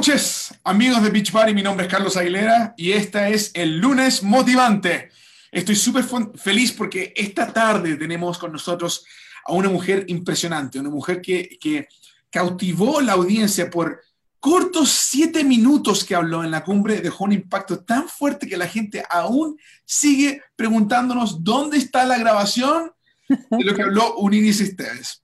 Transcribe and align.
Coaches, 0.00 0.54
amigos 0.64 1.02
de 1.02 1.10
Beach 1.10 1.30
Party, 1.30 1.52
mi 1.52 1.62
nombre 1.62 1.84
es 1.84 1.92
Carlos 1.92 2.16
Aguilera 2.16 2.72
y 2.74 2.92
esta 2.92 3.28
es 3.28 3.50
el 3.52 3.76
lunes 3.76 4.22
motivante. 4.22 5.10
Estoy 5.52 5.76
súper 5.76 6.06
feliz 6.36 6.72
porque 6.72 7.12
esta 7.14 7.52
tarde 7.52 7.96
tenemos 7.96 8.38
con 8.38 8.50
nosotros 8.50 9.04
a 9.44 9.52
una 9.52 9.68
mujer 9.68 10.06
impresionante, 10.08 10.80
una 10.80 10.88
mujer 10.88 11.20
que, 11.20 11.58
que 11.60 11.86
cautivó 12.30 13.02
la 13.02 13.12
audiencia 13.12 13.68
por 13.68 14.00
cortos 14.38 14.88
siete 14.88 15.44
minutos 15.44 16.02
que 16.02 16.14
habló 16.14 16.44
en 16.44 16.50
la 16.50 16.64
cumbre, 16.64 17.02
dejó 17.02 17.24
un 17.24 17.32
impacto 17.32 17.80
tan 17.80 18.08
fuerte 18.08 18.48
que 18.48 18.56
la 18.56 18.68
gente 18.68 19.04
aún 19.10 19.58
sigue 19.84 20.40
preguntándonos 20.56 21.44
dónde 21.44 21.76
está 21.76 22.06
la 22.06 22.16
grabación 22.16 22.90
de 23.28 23.64
lo 23.64 23.74
que 23.74 23.82
habló 23.82 24.16
Uniris 24.16 24.62
Esteves. 24.62 25.22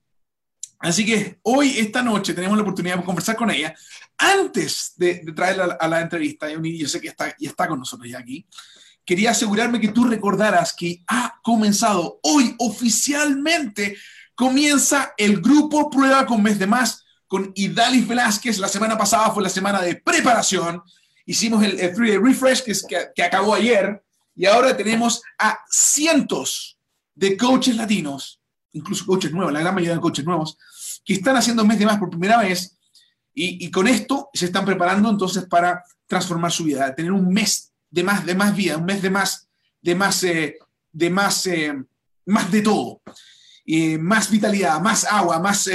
Así 0.79 1.07
que 1.07 1.39
hoy, 1.43 1.79
esta 1.79 2.03
noche, 2.03 2.35
tenemos 2.35 2.57
la 2.57 2.63
oportunidad 2.63 2.99
de 2.99 3.05
conversar 3.05 3.37
con 3.37 3.51
ella. 3.51 3.75
Antes 4.19 4.95
de, 4.97 5.17
traerla 5.35 5.77
a 5.79 5.89
la, 5.89 6.01
entrevista, 6.01 6.49
yo 6.49 6.89
sé 6.89 7.01
que 7.01 7.09
está, 7.09 7.35
y 7.39 7.47
está 7.47 7.69
con 7.69 7.79
nosotros 7.79 8.09
ya 8.09 8.19
aquí, 8.19 8.47
quería 9.05 9.31
asegurarme 9.31 9.81
que 9.81 9.89
tú 9.89 10.05
recordaras 10.05 10.75
que 10.75 11.03
ha 11.07 11.39
comenzado 11.43 12.19
hoy 12.23 12.55
oficialmente, 12.59 13.97
comienza 14.35 15.13
el 15.17 15.41
grupo 15.41 15.91
Prueba 15.91 16.27
con 16.27 16.43
Mes 16.43 16.59
de 16.59 16.67
Más 16.67 17.05
con 17.27 17.53
Idalis 17.55 18.07
Velázquez. 18.07 18.59
La 18.59 18.69
semana 18.69 18.97
pasada 18.97 19.31
fue 19.31 19.43
la 19.43 19.49
semana 19.49 19.83
de 19.83 19.97
preparación. 19.97 20.83
Hicimos 21.25 21.63
el, 21.65 21.79
3-day 21.79 22.19
refresh 22.19 22.63
que, 22.63 22.73
que, 22.89 23.09
que 23.15 23.23
acabó 23.23 23.55
ayer 23.55 24.03
y 24.35 24.47
ahora 24.47 24.77
tenemos 24.77 25.23
a 25.39 25.59
cientos 25.69 26.79
de 27.15 27.37
coaches 27.37 27.75
latinos, 27.75 28.41
incluso 28.73 29.07
coaches 29.07 29.33
nuevos, 29.33 29.53
la 29.53 29.61
gran 29.61 29.75
mayoría 29.75 29.95
de 29.95 30.01
coaches 30.01 30.25
nuevos, 30.25 30.59
que 31.05 31.15
están 31.15 31.37
haciendo 31.37 31.65
mes 31.65 31.79
de 31.79 31.87
más 31.87 31.99
por 31.99 32.11
primera 32.11 32.39
vez 32.39 32.76
y, 33.39 33.71
con 33.71 33.87
esto 33.87 34.31
se 34.33 34.47
están 34.47 34.65
preparando 34.65 35.11
entonces 35.11 35.45
para 35.45 35.85
transformar 36.07 36.51
su 36.51 36.65
vida, 36.65 36.95
tener 36.95 37.13
un 37.13 37.29
mes 37.29 37.71
de 37.91 38.03
más, 38.03 38.25
de 38.25 38.35
más 38.35 38.57
vida, 38.57 38.79
un 38.79 38.87
mes 38.87 39.03
de 39.03 39.11
más, 39.11 39.47
de 39.83 39.95
más, 39.95 40.25
eh, 40.25 40.59
de 40.91 41.11
más, 41.11 41.47
eh, 41.47 41.75
más 42.25 42.51
de 42.51 42.63
todo. 42.63 43.03
Eh, 43.67 43.99
más 43.99 44.31
vitalidad, 44.31 44.81
más 44.81 45.05
agua, 45.05 45.41
más 45.41 45.69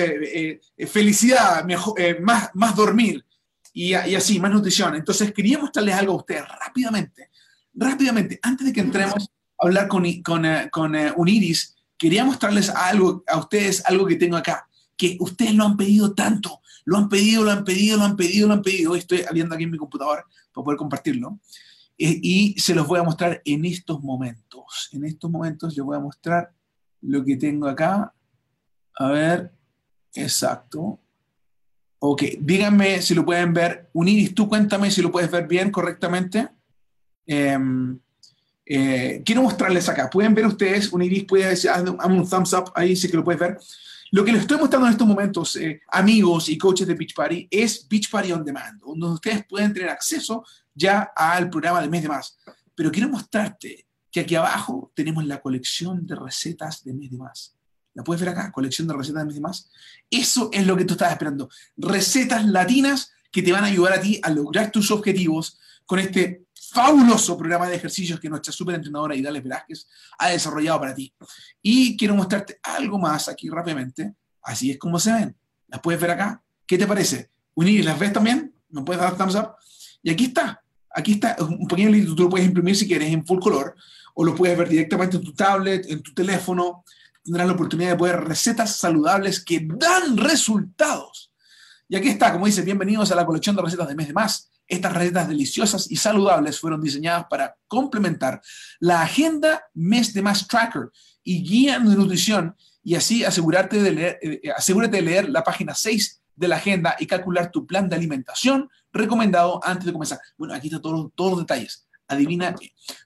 felicidad, 0.88 1.64
mejor, 1.66 2.22
más, 2.22 2.50
más 2.53 2.76
dormir 2.76 3.23
y, 3.73 3.90
y, 3.90 4.16
así, 4.16 4.40
más 4.40 4.50
nutrición. 4.50 4.96
Entonces, 4.96 5.31
quería 5.31 5.59
mostrarles 5.59 5.96
algo 5.96 6.14
a 6.14 6.18
ustedes 6.18 6.44
rápidamente, 6.48 7.30
rápidamente, 7.73 8.40
antes 8.42 8.66
de 8.66 8.73
que 8.73 8.80
entremos 8.80 9.30
a 9.59 9.66
hablar 9.68 9.88
con, 9.88 10.06
con, 10.23 10.48
con 10.72 10.96
Uniris, 11.18 11.75
quería 11.98 12.23
mostrarles 12.23 12.70
algo 12.70 13.23
a 13.28 13.38
ustedes, 13.38 13.84
algo 13.86 14.08
que 14.08 14.16
tengo 14.16 14.38
acá 14.38 14.68
que 15.02 15.18
ustedes 15.20 15.56
lo 15.56 15.66
han 15.66 15.75
pedido 15.75 16.14
tanto, 16.14 16.61
lo 16.86 16.98
han 16.98 17.10
pedido, 17.10 17.44
lo 17.44 17.52
han 17.52 17.64
pedido, 17.64 17.98
lo 17.98 18.04
han 18.04 18.16
pedido, 18.16 18.48
lo 18.48 18.54
han 18.54 18.62
pedido. 18.62 18.92
Hoy 18.92 19.00
estoy 19.00 19.22
abriendo 19.28 19.56
aquí 19.56 19.64
en 19.64 19.72
mi 19.72 19.78
computador 19.78 20.26
para 20.54 20.64
poder 20.66 20.78
compartirlo. 20.78 21.40
Eh, 21.98 22.20
y 22.22 22.60
se 22.60 22.74
los 22.74 22.88
voy 22.88 23.00
a 23.00 23.04
mostrar 23.04 23.42
en 23.46 23.66
estos 23.66 24.02
momentos. 24.02 24.90
En 24.92 25.06
estos 25.06 25.30
momentos 25.30 25.76
les 25.76 25.86
voy 25.86 25.98
a 25.98 26.00
mostrar 26.00 26.52
lo 27.02 27.24
que 27.24 27.36
tengo 27.38 27.68
acá. 27.68 28.14
A 28.98 29.08
ver, 29.08 29.52
exacto. 30.14 31.00
Ok, 32.00 32.24
díganme 32.40 33.02
si 33.02 33.14
lo 33.14 33.24
pueden 33.24 33.54
ver. 33.54 33.90
Uniris, 33.94 34.34
tú 34.34 34.50
cuéntame 34.50 34.90
si 34.90 35.02
lo 35.02 35.12
puedes 35.12 35.30
ver 35.30 35.48
bien, 35.48 35.70
correctamente. 35.70 36.50
Em, 37.28 38.00
eh, 38.66 39.22
quiero 39.24 39.44
mostrarles 39.44 39.88
acá. 39.88 40.09
Pueden 40.09 40.34
ver 40.34 40.48
ustedes, 40.48 40.92
Uniris, 40.92 41.26
puede 41.26 41.50
decir, 41.50 41.70
un 42.06 42.28
thumbs 42.28 42.54
up 42.54 42.72
ahí 42.74 42.96
si 42.96 43.09
que 43.09 43.18
lo 43.18 43.24
puedes 43.24 43.40
ver. 43.40 43.59
Lo 44.14 44.26
que 44.26 44.34
les 44.34 44.42
estoy 44.42 44.58
mostrando 44.58 44.88
en 44.88 44.92
estos 44.92 45.08
momentos, 45.08 45.56
eh, 45.56 45.81
amigos 45.88 46.50
y 46.50 46.58
coaches 46.58 46.86
de 46.86 46.95
Beach 46.95 47.14
Party, 47.16 47.48
es 47.50 47.88
Beach 47.88 48.09
Party 48.09 48.34
On 48.34 48.44
Demand, 48.44 48.78
donde 48.81 49.08
ustedes 49.08 49.45
pueden 49.48 49.73
tener 49.73 49.88
acceso 49.88 50.44
ya 50.73 51.14
al 51.16 51.50
programa 51.50 51.81
de 51.81 51.88
mes 51.88 52.02
de 52.02 52.09
más. 52.09 52.38
Pero 52.76 52.92
quiero 52.92 53.08
mostrarte 53.08 53.88
que 54.12 54.19
aquí 54.19 54.35
abajo 54.35 54.91
tenemos 54.94 55.25
la 55.25 55.40
colección 55.40 56.06
de 56.06 56.16
recetas 56.16 56.84
de 56.84 56.94
mes 56.94 57.09
de 57.09 57.18
más. 57.18 57.56
¿La 57.94 58.03
puedes 58.03 58.19
ver 58.19 58.30
acá? 58.30 58.52
Colección 58.52 58.85
de 58.85 58.96
recetas 58.96 59.22
de 59.22 59.25
mes 59.28 59.35
de 59.35 59.41
más. 59.41 59.72
Eso 60.09 60.50
es 60.52 60.68
lo 60.68 60.75
que 60.75 60.84
tú 60.84 60.96
estás 60.96 61.14
esperando. 61.14 61.50
Recetas 61.78 62.46
latinas 62.46 63.14
que 63.31 63.41
te 63.41 63.53
van 63.53 63.64
a 63.64 63.68
ayudar 63.68 63.94
a 63.94 64.02
ti 64.02 64.19
a 64.22 64.30
lograr 64.30 64.72
tus 64.72 64.91
objetivos 64.91 65.58
con 65.85 66.00
este 66.00 66.44
fabuloso 66.72 67.38
programa 67.38 67.68
de 67.68 67.76
ejercicios 67.76 68.20
que 68.20 68.30
nuestra 68.30 68.54
super 68.54 68.76
entrenadora 68.76 69.16
Idales 69.16 69.44
Velázquez 69.44 69.88
ha 70.18 70.30
desarrollado 70.30 70.80
para 70.80 70.96
ti. 70.96 71.14
Y 71.62 71.98
quiero 71.98 72.16
mostrarte 72.16 72.59
algo 72.64 72.98
más 72.98 73.28
aquí 73.28 73.50
rápidamente. 73.50 74.16
Así 74.42 74.72
es 74.72 74.78
como 74.78 75.00
se 75.00 75.12
ven. 75.12 75.36
Las 75.68 75.82
puedes 75.82 76.00
ver 76.00 76.12
acá. 76.12 76.42
¿Qué 76.66 76.78
te 76.78 76.88
parece? 76.88 77.30
Unir, 77.56 77.84
¿las 77.84 78.00
ves 78.00 78.14
también? 78.14 78.56
¿Me 78.70 78.82
puedes 78.84 79.02
dar 79.02 79.18
thumbs 79.18 79.36
up? 79.36 79.56
Y 80.02 80.12
aquí 80.12 80.26
está. 80.26 80.64
Aquí 80.94 81.14
está 81.14 81.36
un 81.40 81.68
pequeño 81.68 81.90
libro. 81.90 82.16
Tú 82.16 82.24
lo 82.24 82.30
puedes 82.30 82.48
imprimir 82.48 82.76
si 82.76 82.88
quieres 82.88 83.12
en 83.12 83.26
full 83.26 83.40
color 83.40 83.76
o 84.14 84.24
lo 84.24 84.34
puedes 84.34 84.58
ver 84.58 84.70
directamente 84.70 85.18
en 85.18 85.24
tu 85.24 85.34
tablet, 85.34 85.86
en 85.90 86.02
tu 86.02 86.14
teléfono. 86.14 86.84
Tendrás 87.24 87.48
la 87.48 87.53
oportunidad 87.53 87.92
de 87.92 87.98
poder 87.98 88.22
recetas 88.22 88.78
saludables 88.78 89.44
que 89.44 89.68
dan 89.76 90.18
resultados. 90.18 91.32
Y 91.90 91.98
aquí 91.98 92.08
está, 92.08 92.32
como 92.32 92.46
dice, 92.46 92.62
bienvenidos 92.62 93.12
a 93.12 93.16
la 93.16 93.26
colección 93.26 93.56
de 93.56 93.62
recetas 93.62 93.88
de 93.88 93.96
mes 93.96 94.08
de 94.08 94.14
más 94.14 94.50
estas 94.67 94.94
recetas 94.94 95.27
deliciosas 95.27 95.89
y 95.91 95.97
saludables 95.97 96.59
fueron 96.59 96.81
diseñadas 96.81 97.25
para 97.29 97.57
complementar 97.67 98.41
la 98.79 99.01
agenda 99.01 99.63
Mes 99.73 100.13
de 100.13 100.22
Más 100.22 100.47
Tracker 100.47 100.89
y 101.23 101.44
guía 101.44 101.79
de 101.79 101.95
nutrición 101.95 102.55
y 102.83 102.95
así 102.95 103.23
asegurarte 103.23 103.81
de 103.81 103.91
leer, 103.91 104.19
eh, 104.22 104.41
asegúrate 104.55 104.97
de 104.97 105.03
leer 105.03 105.29
la 105.29 105.44
página 105.44 105.75
6 105.75 106.22
de 106.35 106.47
la 106.47 106.55
agenda 106.55 106.95
y 106.99 107.05
calcular 107.05 107.51
tu 107.51 107.66
plan 107.66 107.88
de 107.88 107.95
alimentación 107.95 108.69
recomendado 108.91 109.59
antes 109.63 109.85
de 109.85 109.94
comenzar. 109.94 110.19
Bueno, 110.38 110.53
aquí 110.53 110.67
están 110.67 110.81
todos, 110.81 111.11
todos 111.16 111.31
los 111.31 111.39
detalles. 111.41 111.88
Adivina, 112.07 112.55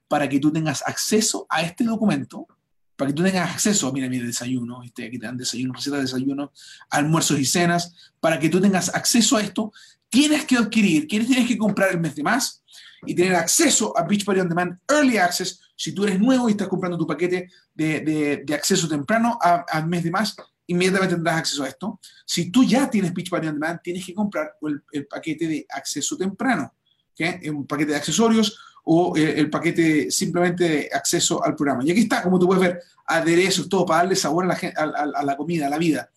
para 0.07 0.27
que 0.27 0.39
tú 0.39 0.51
tengas 0.51 0.81
acceso 0.85 1.45
a 1.49 1.61
este 1.61 1.83
documento, 1.83 2.47
para 2.95 3.09
que 3.09 3.15
tú 3.15 3.23
tengas 3.23 3.51
acceso, 3.51 3.91
mira, 3.91 4.09
mira, 4.09 4.25
desayuno, 4.25 4.81
este, 4.83 5.05
aquí 5.05 5.19
te 5.19 5.25
dan 5.25 5.37
desayuno, 5.37 5.73
recetas 5.73 5.99
de 5.99 6.05
desayuno, 6.05 6.53
almuerzos 6.89 7.39
y 7.39 7.45
cenas, 7.45 8.13
para 8.19 8.39
que 8.39 8.49
tú 8.49 8.61
tengas 8.61 8.93
acceso 8.95 9.37
a 9.37 9.41
esto, 9.41 9.73
tienes 10.15 10.45
que 10.45 10.55
adquirir, 10.55 11.07
tienes 11.09 11.45
que 11.45 11.57
comprar 11.57 11.91
el 11.91 11.99
mes 11.99 12.15
de 12.15 12.23
más 12.23 12.63
y 13.05 13.13
tener 13.13 13.35
acceso 13.35 13.93
a 13.97 14.03
Beach 14.03 14.23
Party 14.23 14.39
On 14.39 14.47
Demand 14.47 14.79
Early 14.87 15.17
Access. 15.17 15.59
Si 15.75 15.91
tú 15.91 16.05
eres 16.05 16.17
nuevo 16.17 16.47
y 16.47 16.53
estás 16.53 16.69
comprando 16.69 16.97
tu 16.97 17.05
paquete 17.05 17.49
de, 17.73 18.41
de, 18.45 18.53
acceso 18.53 18.87
temprano 18.87 19.37
al 19.41 19.87
mes 19.87 20.05
de 20.05 20.11
más, 20.11 20.33
inmediatamente 20.67 21.15
tendrás 21.15 21.39
acceso 21.39 21.65
a 21.65 21.67
esto. 21.67 21.99
Si 22.25 22.49
tú 22.49 22.63
ya 22.63 22.89
tienes 22.89 23.13
Beach 23.13 23.29
Party 23.29 23.47
On 23.47 23.55
Demand, 23.55 23.81
tienes 23.83 24.05
que 24.05 24.13
comprar 24.13 24.53
el, 24.61 24.81
el 24.93 25.05
paquete 25.05 25.47
de 25.49 25.65
acceso 25.69 26.15
temprano, 26.15 26.73
¿okay? 27.11 27.49
un 27.49 27.67
paquete 27.67 27.91
de 27.91 27.97
accesorios 27.97 28.57
o 28.85 29.17
eh, 29.17 29.37
el, 29.37 29.49
paquete 29.49 30.09
simplemente 30.11 30.63
de 30.63 30.89
acceso 30.93 31.43
al 31.43 31.55
programa. 31.55 31.83
Y 31.83 31.91
aquí 31.91 32.01
está, 32.01 32.23
como 32.23 32.39
tú 32.39 32.47
puedes 32.47 32.63
ver, 32.63 32.81
aderezos, 33.05 33.67
todo 33.67 33.85
para 33.85 34.03
darle 34.03 34.15
sabor 34.15 34.45
a 34.45 34.47
la, 34.47 34.53
a, 34.77 35.19
a 35.19 35.23
la 35.25 35.35
comida, 35.35 35.67
a 35.67 35.69
la 35.69 35.77
vida. 35.77 36.09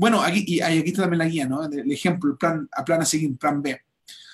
Bueno, 0.00 0.22
aquí, 0.22 0.44
y 0.46 0.62
aquí 0.62 0.88
está 0.88 1.02
también 1.02 1.18
la 1.18 1.26
guía, 1.26 1.46
¿no? 1.46 1.62
El 1.62 1.92
ejemplo, 1.92 2.30
el 2.30 2.38
plan, 2.38 2.66
a 2.72 2.82
plan 2.82 3.02
a 3.02 3.04
seguir, 3.04 3.36
plan 3.36 3.60
B. 3.60 3.78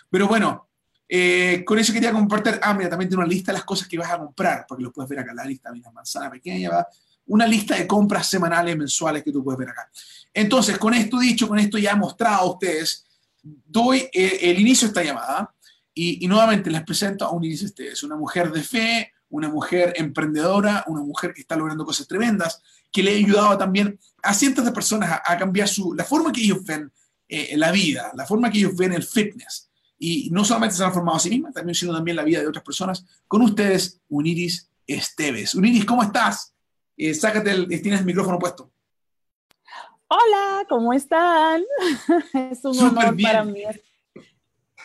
Pero 0.08 0.28
bueno, 0.28 0.68
eh, 1.08 1.64
con 1.66 1.76
eso 1.76 1.92
quería 1.92 2.12
compartir, 2.12 2.60
ah, 2.62 2.72
mira, 2.72 2.88
también 2.88 3.08
tiene 3.08 3.24
una 3.24 3.32
lista 3.32 3.50
de 3.50 3.58
las 3.58 3.64
cosas 3.64 3.88
que 3.88 3.98
vas 3.98 4.12
a 4.12 4.18
comprar, 4.18 4.64
porque 4.68 4.84
lo 4.84 4.92
puedes 4.92 5.10
ver 5.10 5.18
acá, 5.18 5.34
la 5.34 5.44
lista, 5.44 5.72
mira, 5.72 5.90
manzana 5.90 6.30
pequeña, 6.30 6.70
va, 6.70 6.86
una 7.26 7.48
lista 7.48 7.74
de 7.74 7.84
compras 7.84 8.28
semanales, 8.28 8.76
mensuales 8.76 9.24
que 9.24 9.32
tú 9.32 9.42
puedes 9.42 9.58
ver 9.58 9.70
acá. 9.70 9.90
Entonces, 10.32 10.78
con 10.78 10.94
esto 10.94 11.18
dicho, 11.18 11.48
con 11.48 11.58
esto 11.58 11.78
ya 11.78 11.90
he 11.90 11.96
mostrado 11.96 12.42
a 12.42 12.52
ustedes, 12.52 13.04
doy 13.42 14.08
eh, 14.12 14.38
el 14.42 14.60
inicio 14.60 14.86
de 14.86 14.90
esta 14.90 15.02
llamada 15.02 15.52
y, 15.92 16.28
nuevamente 16.28 16.70
les 16.70 16.84
presento 16.84 17.24
a 17.24 17.32
Unice 17.32 17.72
es 17.78 18.04
una 18.04 18.14
mujer 18.14 18.52
de 18.52 18.62
fe, 18.62 19.12
una 19.30 19.48
mujer 19.48 19.94
emprendedora, 19.96 20.84
una 20.86 21.00
mujer 21.00 21.34
que 21.34 21.40
está 21.40 21.56
logrando 21.56 21.84
cosas 21.84 22.06
tremendas, 22.06 22.62
que 22.92 23.02
le 23.02 23.14
ha 23.14 23.16
ayudado 23.16 23.58
también 23.58 23.98
a 24.26 24.34
cientos 24.34 24.64
de 24.64 24.72
personas 24.72 25.20
a, 25.24 25.38
cambiar 25.38 25.68
su, 25.68 25.94
la 25.94 26.04
forma 26.04 26.32
que 26.32 26.42
ellos 26.42 26.64
ven 26.64 26.90
eh, 27.28 27.56
la 27.56 27.72
vida, 27.72 28.10
la 28.14 28.26
forma 28.26 28.50
que 28.50 28.58
ellos 28.58 28.76
ven 28.76 28.92
el 28.92 29.02
fitness. 29.02 29.70
Y 29.98 30.28
no 30.30 30.44
solamente 30.44 30.76
se 30.76 30.84
han 30.84 30.92
formado 30.92 31.16
a 31.16 31.20
sí 31.20 31.30
mismas, 31.30 31.54
también 31.54 31.74
sino 31.74 31.94
también 31.94 32.16
la 32.16 32.24
vida 32.24 32.40
de 32.40 32.46
otras 32.46 32.64
personas. 32.64 33.04
Con 33.26 33.42
ustedes, 33.42 34.00
Uniris 34.08 34.70
Esteves. 34.86 35.54
Uniris, 35.54 35.84
¿cómo 35.84 36.02
estás? 36.02 36.54
Eh, 36.96 37.14
sácate 37.14 37.50
el, 37.50 37.66
tienes 37.66 38.00
el 38.00 38.06
micrófono 38.06 38.38
puesto. 38.38 38.70
Hola, 40.08 40.64
¿cómo 40.68 40.92
están? 40.92 41.62
es 42.50 42.64
un 42.64 42.78
honor 42.78 43.16
para 43.20 43.44
mí 43.44 43.62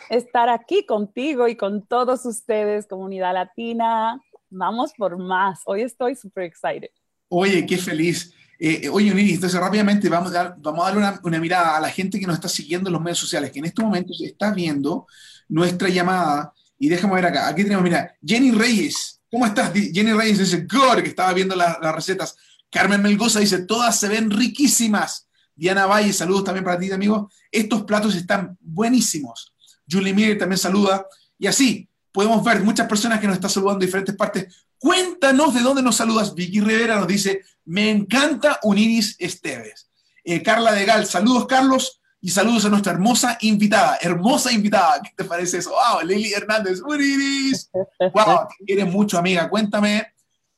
estar 0.08 0.48
aquí 0.48 0.84
contigo 0.84 1.48
y 1.48 1.56
con 1.56 1.86
todos 1.86 2.26
ustedes, 2.26 2.86
comunidad 2.86 3.34
latina. 3.34 4.20
Vamos 4.50 4.92
por 4.96 5.16
más. 5.16 5.62
Hoy 5.64 5.82
estoy 5.82 6.14
súper 6.16 6.44
excited. 6.44 6.90
Oye, 7.28 7.64
qué 7.64 7.78
feliz. 7.78 8.34
Eh, 8.64 8.88
oye, 8.88 9.10
Uniris, 9.10 9.34
entonces 9.34 9.58
rápidamente 9.58 10.08
vamos 10.08 10.30
a, 10.30 10.34
dar, 10.34 10.56
vamos 10.60 10.84
a 10.84 10.92
darle 10.92 11.18
una, 11.24 11.40
mirada 11.40 11.76
a 11.76 11.80
la 11.80 11.90
gente 11.90 12.20
que 12.20 12.28
nos 12.28 12.36
está 12.36 12.48
siguiendo 12.48 12.88
en 12.88 12.92
los 12.92 13.02
medios 13.02 13.18
sociales, 13.18 13.50
que 13.50 13.58
en 13.58 13.64
este 13.64 13.82
momento 13.82 14.14
se 14.14 14.26
está 14.26 14.52
viendo 14.52 15.08
nuestra 15.48 15.88
llamada. 15.88 16.52
Y 16.78 16.88
déjame 16.88 17.16
ver 17.16 17.26
acá. 17.26 17.48
Aquí 17.48 17.64
tenemos, 17.64 17.82
mira, 17.82 18.14
Jenny 18.24 18.52
Reyes. 18.52 19.20
¿Cómo 19.28 19.46
estás? 19.46 19.72
Jenny 19.72 20.12
Reyes 20.12 20.38
dice, 20.38 20.64
good, 20.70 21.02
que 21.02 21.08
estaba 21.08 21.32
viendo 21.32 21.56
las 21.56 21.92
recetas. 21.92 22.36
Carmen 22.70 23.02
Melgoza 23.02 23.40
dice, 23.40 23.64
todas 23.64 23.98
se 23.98 24.06
ven 24.06 24.30
riquísimas. 24.30 25.26
Diana 25.56 25.86
Valle, 25.86 26.12
saludos 26.12 26.44
también 26.44 26.64
para 26.64 26.78
ti, 26.78 26.88
amigo. 26.92 27.32
Estos 27.50 27.82
platos 27.82 28.14
están 28.14 28.56
buenísimos. 28.60 29.52
Julie 29.90 30.14
Miller 30.14 30.38
también 30.38 30.58
saluda. 30.58 31.04
Y 31.36 31.48
así 31.48 31.88
podemos 32.12 32.44
ver 32.44 32.62
muchas 32.62 32.86
personas 32.86 33.18
que 33.18 33.26
nos 33.26 33.34
están 33.34 33.50
saludando 33.50 33.82
en 33.82 33.86
diferentes 33.86 34.14
partes. 34.14 34.54
Cuéntanos 34.78 35.52
de 35.52 35.62
dónde 35.62 35.82
nos 35.82 35.96
saludas. 35.96 36.32
Vicky 36.32 36.60
Rivera 36.60 36.96
nos 36.96 37.08
dice, 37.08 37.42
me 37.64 37.90
encanta 37.90 38.58
Uniris 38.62 39.16
Esteves. 39.18 39.90
Eh, 40.24 40.42
Carla 40.42 40.72
de 40.72 40.84
Gal, 40.84 41.06
saludos 41.06 41.46
Carlos 41.46 42.00
y 42.20 42.30
saludos 42.30 42.64
a 42.64 42.68
nuestra 42.68 42.92
hermosa 42.92 43.36
invitada, 43.40 43.98
hermosa 44.00 44.52
invitada. 44.52 45.00
¿Qué 45.02 45.10
te 45.16 45.24
parece 45.24 45.58
eso? 45.58 45.70
¡Wow! 45.70 46.06
Lili 46.06 46.32
Hernández, 46.32 46.80
Uniris. 46.80 47.70
¡Wow! 47.72 48.48
Te 48.58 48.64
quieres 48.64 48.86
mucho, 48.86 49.18
amiga. 49.18 49.48
Cuéntame, 49.48 50.06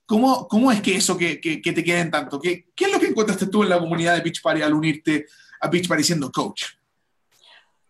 ¿cómo, 0.04 0.46
cómo 0.46 0.70
es 0.70 0.82
que 0.82 0.96
eso 0.96 1.16
que, 1.16 1.40
que, 1.40 1.60
te 1.60 1.82
quieren 1.82 2.10
tanto? 2.10 2.38
¿Qué, 2.38 2.66
¿Qué 2.74 2.84
es 2.84 2.92
lo 2.92 3.00
que 3.00 3.06
encontraste 3.06 3.46
tú 3.46 3.62
en 3.62 3.70
la 3.70 3.78
comunidad 3.78 4.14
de 4.14 4.20
Beach 4.20 4.42
Party 4.42 4.60
al 4.60 4.74
unirte 4.74 5.26
a 5.60 5.68
Beach 5.68 5.88
Party 5.88 6.04
siendo 6.04 6.30
coach? 6.30 6.64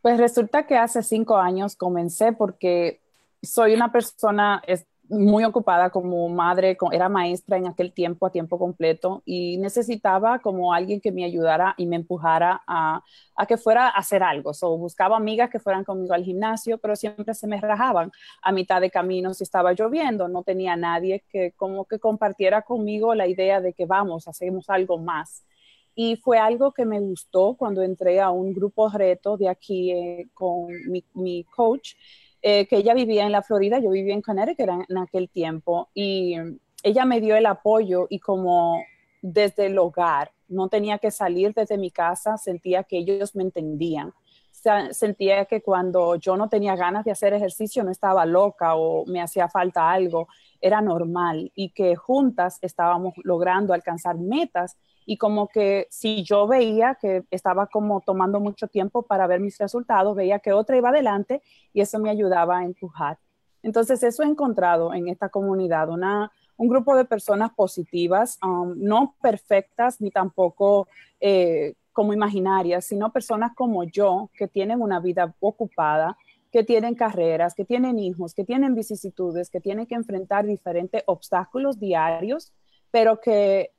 Pues 0.01 0.19
resulta 0.19 0.67
que 0.67 0.77
hace 0.77 1.03
cinco 1.03 1.37
años 1.37 1.75
comencé 1.75 2.33
porque 2.33 3.01
soy 3.43 3.75
una 3.75 3.91
persona 3.91 4.63
muy 5.19 5.45
ocupada 5.45 5.91
como 5.91 6.29
madre, 6.29 6.77
era 6.93 7.09
maestra 7.09 7.57
en 7.57 7.67
aquel 7.67 7.93
tiempo 7.93 8.27
a 8.27 8.31
tiempo 8.31 8.59
completo 8.59 9.23
y 9.25 9.57
necesitaba 9.59 10.41
como 10.41 10.73
alguien 10.73 11.01
que 11.01 11.13
me 11.13 11.25
ayudara 11.25 11.75
y 11.77 11.87
me 11.87 11.97
empujara 11.97 12.63
a, 12.67 13.03
que 13.49 13.57
fuera 13.57 13.87
a 13.87 13.91
hacer 13.91 14.23
algo. 14.23 14.53
So, 14.55 14.77
buscaba 14.77 15.17
amigas 15.17 15.51
que 15.51 15.61
fueran 15.61 15.85
conmigo 15.85 16.15
al 16.15 16.25
gimnasio, 16.25 16.79
pero 16.79 16.97
siempre 16.97 17.35
se 17.35 17.47
me 17.47 17.61
rajaban 17.61 18.11
a 18.43 18.53
mitad 18.53 18.81
de 18.81 18.91
camino 18.91 19.35
si 19.35 19.45
estaba 19.45 19.73
lloviendo. 19.73 20.29
No 20.29 20.43
tenía 20.43 20.77
nadie 20.77 21.25
que 21.31 21.53
como 21.53 21.85
que 21.85 21.99
compartiera 21.99 22.63
conmigo 22.63 23.15
la 23.15 23.27
idea 23.27 23.61
de 23.61 23.73
que 23.73 23.87
vamos, 23.87 24.29
hacemos 24.29 24.69
algo 24.69 24.99
más. 24.99 25.45
Y 25.95 26.17
fue 26.17 26.39
algo 26.39 26.73
que 26.73 26.85
me 26.85 26.99
gustó 27.01 27.55
cuando 27.57 27.83
entré 27.83 28.21
a 28.21 28.31
un 28.31 28.53
grupo 28.53 28.89
reto 28.89 29.37
de 29.37 29.49
aquí 29.49 29.93
eh, 29.93 30.29
con 30.35 30.67
mi, 30.89 31.05
mi 31.15 31.45
coach 31.45 31.95
eh, 32.47 32.67
que 32.67 32.77
ella 32.77 32.93
vivía 32.93 33.25
en 33.25 33.33
la 33.33 33.41
Florida, 33.41 33.79
yo 33.79 33.89
vivía 33.89 34.13
en 34.13 34.21
Connecticut 34.21 34.69
en, 34.87 34.99
aquel 34.99 35.31
tiempo 35.31 35.89
y 35.95 36.37
ella 36.83 37.07
me 37.07 37.23
dio 37.23 37.37
el 37.37 37.47
apoyo 37.47 38.07
y 38.11 38.19
como 38.19 38.85
desde 39.23 39.65
el 39.65 39.79
hogar, 39.79 40.31
no 40.47 40.69
tenía 40.69 40.99
que 40.99 41.11
salir 41.11 41.55
desde 41.55 41.79
mi 41.79 41.91
casa, 41.91 42.37
sentía 42.37 42.83
que 42.83 42.99
ellos 42.99 43.35
me 43.35 43.45
entendían. 43.45 44.13
Sentía 44.91 45.45
que 45.45 45.63
cuando 45.63 46.17
yo 46.17 46.37
no 46.37 46.49
tenía 46.49 46.75
ganas 46.77 47.05
de 47.05 47.11
hacer 47.11 47.35
ejercicio, 47.35 47.85
no 47.85 47.91
estaba 47.91 48.25
loca 48.25 48.77
o 48.77 49.05
me 49.07 49.21
hacía 49.21 49.49
falta 49.49 49.91
algo, 49.91 50.29
era 50.61 50.81
normal 50.81 51.53
y 51.55 51.71
que 51.71 51.97
juntas 51.97 52.59
estábamos 52.63 53.15
logrando 53.23 53.75
alcanzar 53.75 54.17
metas 54.17 54.77
y 55.07 55.19
como 55.19 55.49
que 55.49 55.87
si 55.91 56.23
yo 56.23 56.47
veía 56.47 56.97
que 57.01 57.25
estaba 57.31 57.67
como 57.67 58.01
tomando 58.01 58.41
mucho 58.41 58.69
tiempo 58.69 59.03
para 59.03 59.27
ver 59.27 59.41
mis 59.41 59.59
resultados, 59.59 60.17
veía 60.17 60.39
que 60.39 60.53
otra 60.53 60.77
iba 60.77 60.89
adelante 60.89 61.43
y 61.73 61.81
eso 61.81 61.99
me 61.99 62.11
ayudaba 62.11 62.59
a 62.59 62.65
empujar. 62.65 63.19
Entonces 63.63 64.03
eso 64.03 64.23
he 64.23 64.27
encontrado 64.27 64.93
en 64.95 65.09
esta 65.09 65.29
comunidad, 65.29 65.89
una, 65.89 66.31
un 66.57 66.69
grupo 66.69 66.97
de 66.97 67.05
personas 67.05 67.53
positivas, 67.53 68.39
um, 68.43 68.75
no 68.77 69.15
perfectas 69.21 70.01
ni 70.01 70.11
tampoco 70.11 70.89
eh, 71.21 71.75
como 71.95 72.13
imaginarias, 72.13 72.85
sino 72.85 73.11
personas 73.13 73.53
como 73.57 73.85
yo 73.85 74.31
que 74.35 74.49
tienen 74.49 74.83
una 74.83 75.01
vida 75.01 75.35
ocupada, 75.41 76.19
que 76.53 76.63
tienen 76.63 76.95
carreras, 76.95 77.55
que 77.55 77.65
tienen 77.65 77.99
hijos, 77.99 78.35
que 78.35 78.45
tienen 78.45 78.75
vicisitudes, 78.75 79.49
que 79.49 79.61
tienen 79.61 79.87
que 79.87 79.95
enfrentar 79.95 80.45
diferentes 80.45 81.03
obstáculos 81.07 81.81
diarios, 81.81 82.53
pero 82.91 83.21
que 83.21 83.71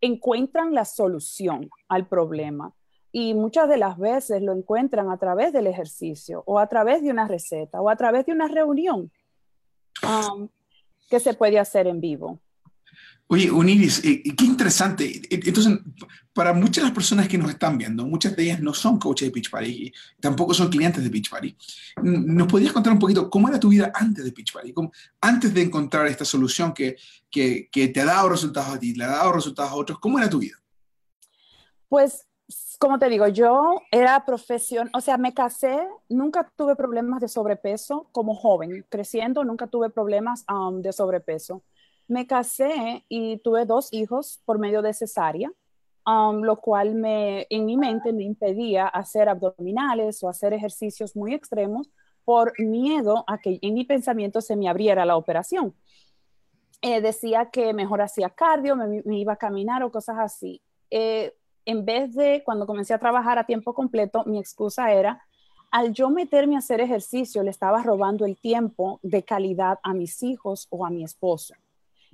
encuentran 0.00 0.74
la 0.74 0.84
solución 0.84 1.70
al 1.88 2.06
problema. 2.06 2.72
Y 3.12 3.34
muchas 3.34 3.68
de 3.68 3.76
las 3.76 3.98
veces 3.98 4.40
lo 4.42 4.52
encuentran 4.52 5.10
a 5.10 5.18
través 5.18 5.52
del 5.52 5.66
ejercicio 5.66 6.42
o 6.46 6.58
a 6.58 6.66
través 6.66 7.02
de 7.02 7.10
una 7.10 7.28
receta 7.28 7.80
o 7.80 7.90
a 7.90 7.96
través 7.96 8.24
de 8.26 8.32
una 8.32 8.48
reunión 8.48 9.10
um, 10.02 10.48
que 11.10 11.20
se 11.20 11.34
puede 11.34 11.58
hacer 11.58 11.86
en 11.86 12.00
vivo. 12.00 12.38
Oye, 13.32 13.50
Uniris, 13.50 14.04
eh, 14.04 14.22
qué 14.36 14.44
interesante. 14.44 15.22
Entonces, 15.30 15.78
para 16.34 16.52
muchas 16.52 16.76
de 16.76 16.82
las 16.82 16.92
personas 16.92 17.28
que 17.28 17.38
nos 17.38 17.48
están 17.48 17.78
viendo, 17.78 18.04
muchas 18.04 18.36
de 18.36 18.42
ellas 18.42 18.60
no 18.60 18.74
son 18.74 18.98
coaches 18.98 19.28
de 19.28 19.32
Pitch 19.32 19.50
Party, 19.50 19.90
tampoco 20.20 20.52
son 20.52 20.68
clientes 20.68 21.02
de 21.02 21.08
Pitch 21.08 21.30
Party. 21.30 21.56
¿Nos 22.02 22.46
podrías 22.46 22.74
contar 22.74 22.92
un 22.92 22.98
poquito 22.98 23.30
cómo 23.30 23.48
era 23.48 23.58
tu 23.58 23.70
vida 23.70 23.90
antes 23.94 24.22
de 24.26 24.32
Pitch 24.32 24.52
Party? 24.52 24.74
antes 25.22 25.54
de 25.54 25.62
encontrar 25.62 26.08
esta 26.08 26.26
solución 26.26 26.74
que, 26.74 26.96
que, 27.30 27.70
que, 27.72 27.88
te 27.88 28.02
ha 28.02 28.04
dado 28.04 28.28
resultados 28.28 28.74
a 28.74 28.78
ti, 28.78 28.92
le 28.92 29.04
ha 29.04 29.08
dado 29.08 29.32
resultados 29.32 29.72
a 29.72 29.76
otros, 29.76 29.98
¿cómo 29.98 30.18
era 30.18 30.28
tu 30.28 30.40
vida? 30.40 30.58
Pues, 31.88 32.26
como 32.78 32.98
te 32.98 33.08
digo, 33.08 33.28
yo 33.28 33.80
era 33.90 34.26
profesión, 34.26 34.90
o 34.92 35.00
sea, 35.00 35.16
me 35.16 35.32
casé, 35.32 35.78
nunca 36.10 36.52
tuve 36.54 36.76
problemas 36.76 37.22
de 37.22 37.28
sobrepeso 37.28 38.08
como 38.12 38.34
joven, 38.34 38.84
creciendo, 38.90 39.42
nunca 39.42 39.68
tuve 39.68 39.88
problemas 39.88 40.44
um, 40.50 40.82
de 40.82 40.92
sobrepeso 40.92 41.62
me 42.12 42.26
casé 42.26 43.04
y 43.08 43.38
tuve 43.38 43.64
dos 43.64 43.92
hijos 43.92 44.40
por 44.44 44.58
medio 44.58 44.82
de 44.82 44.92
cesárea, 44.92 45.50
um, 46.06 46.42
lo 46.42 46.60
cual 46.60 46.94
me, 46.94 47.46
en 47.48 47.64
mi 47.64 47.78
mente 47.78 48.12
me 48.12 48.22
impedía 48.22 48.86
hacer 48.86 49.30
abdominales 49.30 50.22
o 50.22 50.28
hacer 50.28 50.52
ejercicios 50.52 51.16
muy 51.16 51.32
extremos 51.32 51.88
por 52.24 52.52
miedo 52.60 53.24
a 53.26 53.38
que 53.38 53.58
en 53.62 53.74
mi 53.74 53.84
pensamiento 53.84 54.42
se 54.42 54.56
me 54.56 54.68
abriera 54.68 55.06
la 55.06 55.16
operación. 55.16 55.74
Eh, 56.82 57.00
decía 57.00 57.48
que 57.50 57.72
mejor 57.72 58.02
hacía 58.02 58.28
cardio, 58.28 58.76
me, 58.76 59.02
iba 59.16 59.32
a 59.32 59.36
caminar 59.36 59.82
o 59.82 59.90
cosas 59.90 60.18
así. 60.18 60.60
Eh, 60.90 61.32
en 61.64 61.84
vez 61.84 62.14
de 62.14 62.42
cuando 62.44 62.66
comencé 62.66 62.92
a 62.92 62.98
trabajar 62.98 63.38
a 63.38 63.46
tiempo 63.46 63.72
completo, 63.72 64.24
mi 64.26 64.38
excusa 64.38 64.92
era, 64.92 65.22
al 65.70 65.94
yo 65.94 66.10
meterme 66.10 66.56
a 66.56 66.58
hacer 66.58 66.82
ejercicio, 66.82 67.42
le 67.42 67.50
estaba 67.50 67.82
robando 67.82 68.26
el 68.26 68.36
tiempo 68.36 69.00
de 69.02 69.22
calidad 69.22 69.78
a 69.82 69.94
mis 69.94 70.22
hijos 70.22 70.66
o 70.68 70.84
a 70.84 70.90
mi 70.90 71.04
esposo. 71.04 71.54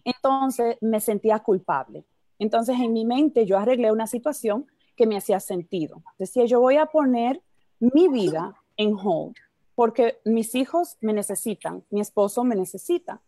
Entonces 0.05 0.77
me 0.81 1.01
sentía 1.01 1.41
culpable. 1.41 2.05
Entonces 2.39 2.79
en 2.79 2.93
mi 2.93 3.05
mente 3.05 3.47
yo 3.47 3.59
arreglé 3.59 3.93
una 3.93 4.07
situación 4.07 4.67
que 4.97 5.07
me 5.07 5.17
hacía 5.17 5.41
sentido. 5.41 6.03
Decía, 6.19 6.45
yo 6.45 6.61
voy 6.61 6.77
a 6.77 6.87
poner 6.87 7.41
mi 7.81 8.09
vida 8.09 8.55
en 8.77 8.95
hold 8.95 9.37
porque 9.79 10.19
mis 10.25 10.57
hijos 10.57 10.97
me 11.01 11.13
necesitan, 11.13 11.85
mi 11.91 12.01
esposo 12.01 12.43
me 12.43 12.57
necesita 12.57 13.23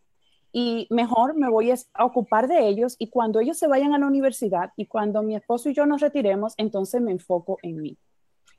y 0.51 0.85
mejor 0.89 1.33
me 1.33 1.49
voy 1.49 1.71
a 1.71 2.05
ocupar 2.05 2.49
de 2.49 2.67
ellos 2.67 2.97
y 2.99 3.09
cuando 3.09 3.39
ellos 3.39 3.57
se 3.57 3.69
vayan 3.69 3.93
a 3.93 3.97
la 3.97 4.05
universidad 4.05 4.73
y 4.75 4.85
cuando 4.85 5.23
mi 5.23 5.37
esposo 5.37 5.69
y 5.69 5.73
yo 5.73 5.85
nos 5.85 6.01
retiremos, 6.01 6.53
entonces 6.57 7.01
me 7.01 7.11
enfoco 7.11 7.57
en 7.61 7.81
mí. 7.81 7.97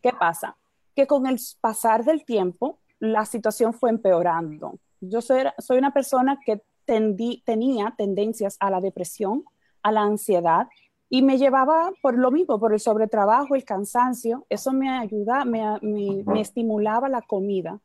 ¿Qué 0.01 0.11
pasa? 0.19 0.57
Que 0.97 1.07
con 1.07 1.27
el 1.27 1.39
pasar 1.61 2.03
del 2.03 2.25
tiempo, 2.25 2.79
la 2.99 3.27
situación 3.27 3.75
fue 3.75 3.91
empeorando. 3.91 4.79
Yo 5.03 5.21
soy, 5.21 5.43
soy 5.59 5.77
una 5.77 5.93
persona 5.93 6.41
que 6.43 6.63
tenía 6.85 7.95
tendencias 7.97 8.57
a 8.61 8.71
la 8.71 8.81
depresión, 8.81 9.45
a 9.83 9.93
la 9.93 10.03
ansiedad 10.03 10.69
y 11.15 11.21
me 11.21 11.37
llevaba 11.37 11.93
por 12.01 12.17
lo 12.17 12.31
mismo, 12.31 12.59
por 12.59 12.73
el 12.73 12.81
sobretrabajo, 12.81 13.55
el 13.55 13.67
cansancio. 13.67 14.47
Eso 14.49 14.73
me 14.73 14.89
ayuda, 14.89 15.45
me, 15.45 15.63
me, 15.83 16.41
estimulaba 16.41 17.11
la 17.11 17.21
comida. 17.21 17.81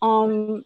Um, 0.00 0.62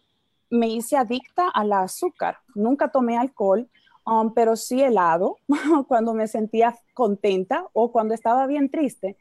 me 0.49 0.69
hice 0.69 0.95
adicta 0.95 1.49
al 1.49 1.73
azúcar. 1.73 2.37
Nunca 2.53 2.89
tomé 2.89 3.17
alcohol, 3.17 3.69
um, 4.05 4.33
pero 4.33 4.55
sí 4.55 4.81
helado 4.81 5.39
cuando 5.89 6.13
me 6.13 6.29
sentía 6.29 6.73
contenta 6.93 7.67
o 7.73 7.91
cuando 7.91 8.13
estaba 8.13 8.47
bien 8.47 8.69
triste. 8.69 9.17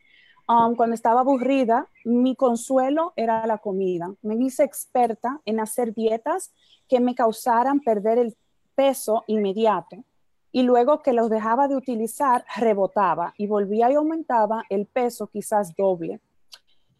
Um, 0.47 0.76
cuando 0.76 0.94
estaba 0.94 1.23
aburrida, 1.23 1.88
mi 2.04 2.37
consuelo 2.37 3.12
era 3.16 3.44
la 3.49 3.59
comida. 3.59 4.14
Me 4.23 4.37
hice 4.37 4.62
experta 4.62 5.40
en 5.47 5.59
hacer 5.59 5.94
dietas 5.94 6.52
que 6.88 7.00
me 7.00 7.16
causaran 7.16 7.80
perder 7.80 8.18
el 8.18 8.37
peso 8.75 9.25
inmediato 9.26 10.04
y 10.52 10.62
luego 10.62 11.02
que 11.02 11.12
los 11.12 11.31
dejaba 11.31 11.66
de 11.66 11.75
utilizar, 11.75 12.45
rebotaba 12.57 13.35
y 13.37 13.49
volvía 13.49 13.90
y 13.90 13.95
aumentaba 13.95 14.64
el 14.71 14.87
peso 14.87 15.26
quizás 15.26 15.75
doble. 15.75 16.21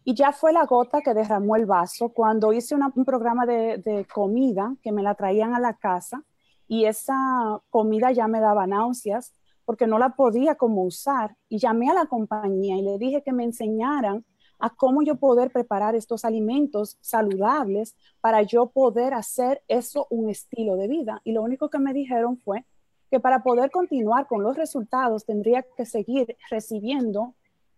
Y 0.03 0.13
ya 0.13 0.33
fue 0.33 0.51
la 0.51 0.65
gota 0.65 1.01
que 1.01 1.13
derramó 1.13 1.55
el 1.55 1.65
vaso 1.65 2.09
cuando 2.09 2.51
hice 2.51 2.75
un 2.75 3.05
programa 3.05 3.45
de, 3.45 3.77
de, 3.77 4.05
comida 4.05 4.75
que 4.83 4.91
me 4.91 5.01
la 5.01 5.15
traían 5.15 5.55
a 5.55 5.59
la 5.59 5.73
casa 5.73 6.21
y 6.67 6.83
esa 6.83 7.61
comida 7.69 8.11
ya 8.11 8.27
me 8.27 8.41
daba 8.41 8.67
náuseas 8.67 9.33
porque 9.63 9.87
no 9.87 9.99
la 9.99 10.09
podía 10.09 10.55
como 10.55 10.83
usar. 10.83 11.35
Y 11.49 11.57
llamé 11.57 11.89
a 11.89 11.93
la 11.93 12.07
compañía 12.07 12.75
y 12.75 12.81
le 12.81 12.97
dije 12.97 13.23
que 13.23 13.33
me 13.33 13.45
enseñaran 13.45 14.25
a 14.59 14.69
cómo 14.69 15.01
yo 15.01 15.15
poder 15.15 15.51
preparar 15.51 15.95
estos 15.95 16.25
alimentos 16.25 16.97
saludables 17.01 17.95
para 18.21 18.41
yo 18.41 18.67
poder 18.67 19.13
hacer 19.13 19.63
eso 19.67 20.07
un 20.09 20.29
estilo 20.29 20.75
de 20.75 20.87
vida. 20.87 21.21
Y 21.23 21.33
lo 21.33 21.41
único 21.41 21.69
que 21.69 21.79
me 21.79 21.93
dijeron 21.93 22.37
fue 22.37 22.65
que 23.11 23.19
para 23.19 23.43
poder 23.43 23.71
continuar 23.71 24.27
con 24.27 24.43
los 24.43 24.57
resultados 24.57 25.25
tendría 25.25 25.63
que 25.75 25.85
seguir 25.85 26.37
recibiendo 26.49 27.35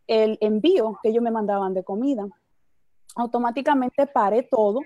el 0.07 0.38
envío 0.41 0.98
que 1.01 1.10
ellos 1.10 1.24
me 1.24 1.31
mandaban 1.31 1.74
de 1.74 1.84
comida. 1.84 2.27
Automáticamente 3.15 4.07
paré 4.07 4.43
todo 4.43 4.79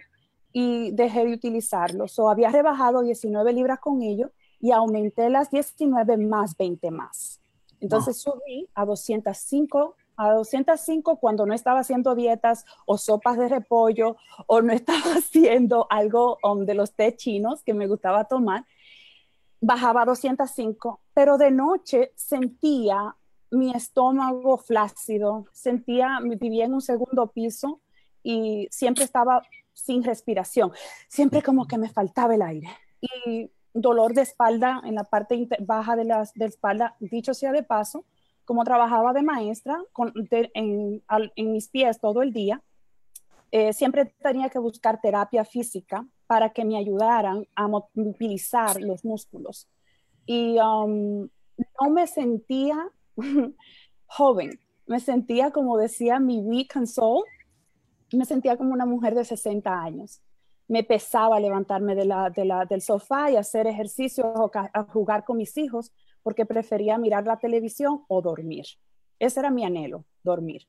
y 0.51 0.91
dejé 0.91 1.25
de 1.25 1.33
utilizarlo. 1.33 2.07
So, 2.07 2.29
había 2.29 2.49
rebajado 2.49 3.01
19 3.01 3.53
libras 3.53 3.79
con 3.79 4.01
ellos 4.01 4.31
y 4.59 4.71
aumenté 4.71 5.29
las 5.29 5.49
19 5.49 6.17
más 6.17 6.55
20 6.57 6.91
más. 6.91 7.39
Entonces 7.79 8.21
subí 8.21 8.69
a 8.75 8.85
205 8.85 9.95
a 10.21 10.33
205 10.33 11.17
cuando 11.17 11.45
no 11.45 11.53
estaba 11.53 11.79
haciendo 11.79 12.13
dietas 12.13 12.65
o 12.85 12.97
sopas 12.97 13.37
de 13.37 13.47
repollo 13.47 14.17
o 14.45 14.61
no 14.61 14.71
estaba 14.73 15.15
haciendo 15.17 15.87
algo 15.89 16.37
um, 16.43 16.65
de 16.65 16.75
los 16.75 16.93
té 16.93 17.15
chinos 17.15 17.63
que 17.63 17.73
me 17.73 17.87
gustaba 17.87 18.25
tomar, 18.25 18.65
bajaba 19.59 20.03
a 20.03 20.05
205, 20.05 21.01
pero 21.13 21.37
de 21.37 21.51
noche 21.51 22.11
sentía 22.15 23.15
mi 23.49 23.71
estómago 23.71 24.57
flácido, 24.57 25.45
sentía, 25.51 26.19
vivía 26.21 26.65
en 26.65 26.73
un 26.73 26.81
segundo 26.81 27.27
piso 27.27 27.81
y 28.23 28.67
siempre 28.71 29.03
estaba 29.03 29.41
sin 29.73 30.03
respiración, 30.03 30.71
siempre 31.07 31.41
como 31.41 31.67
que 31.67 31.77
me 31.77 31.89
faltaba 31.89 32.35
el 32.35 32.43
aire 32.43 32.69
y 33.01 33.49
dolor 33.73 34.13
de 34.13 34.21
espalda 34.21 34.81
en 34.85 34.95
la 34.95 35.03
parte 35.03 35.47
baja 35.59 35.95
de 35.95 36.05
la 36.05 36.29
espalda, 36.35 36.95
dicho 36.99 37.33
sea 37.33 37.51
de 37.51 37.63
paso, 37.63 38.05
como 38.51 38.65
trabajaba 38.65 39.13
de 39.13 39.23
maestra 39.23 39.81
en, 40.53 41.01
mis 41.37 41.69
pies 41.69 42.01
todo 42.01 42.21
el 42.21 42.33
día, 42.33 42.61
eh, 43.49 43.71
siempre 43.71 44.13
tenía 44.21 44.49
que 44.49 44.59
buscar 44.59 44.99
terapia 44.99 45.45
física 45.45 46.05
para 46.27 46.49
que 46.49 46.65
me 46.65 46.75
ayudaran 46.75 47.47
a 47.55 47.69
movilizar 47.69 48.81
los 48.81 49.05
músculos. 49.05 49.69
Y 50.25 50.59
um, 50.59 51.29
no 51.79 51.89
me 51.91 52.07
sentía 52.07 52.91
joven, 54.05 54.59
me 54.85 54.99
sentía, 54.99 55.51
como 55.51 55.77
decía 55.77 56.19
mi 56.19 56.41
weekend 56.41 56.87
soul, 56.87 57.23
me 58.11 58.25
sentía 58.25 58.57
como 58.57 58.73
una 58.73 58.85
mujer 58.85 59.15
de 59.15 59.23
60 59.23 59.81
años. 59.81 60.21
Me 60.67 60.83
pesaba 60.83 61.39
levantarme 61.39 61.95
de 61.95 62.03
la, 62.03 62.29
del 62.29 62.81
sofá 62.81 63.31
y 63.31 63.37
hacer 63.37 63.65
ejercicio 63.65 64.25
o 64.25 64.51
a 64.53 64.83
jugar 64.91 65.23
con 65.23 65.37
mis 65.37 65.57
hijos 65.57 65.93
porque 66.23 66.45
prefería 66.45 66.97
mirar 66.97 67.25
la 67.25 67.37
televisión 67.37 68.03
o 68.07 68.21
dormir. 68.21 68.65
Ese 69.19 69.39
era 69.39 69.51
mi 69.51 69.63
anhelo, 69.63 70.05
dormir. 70.23 70.67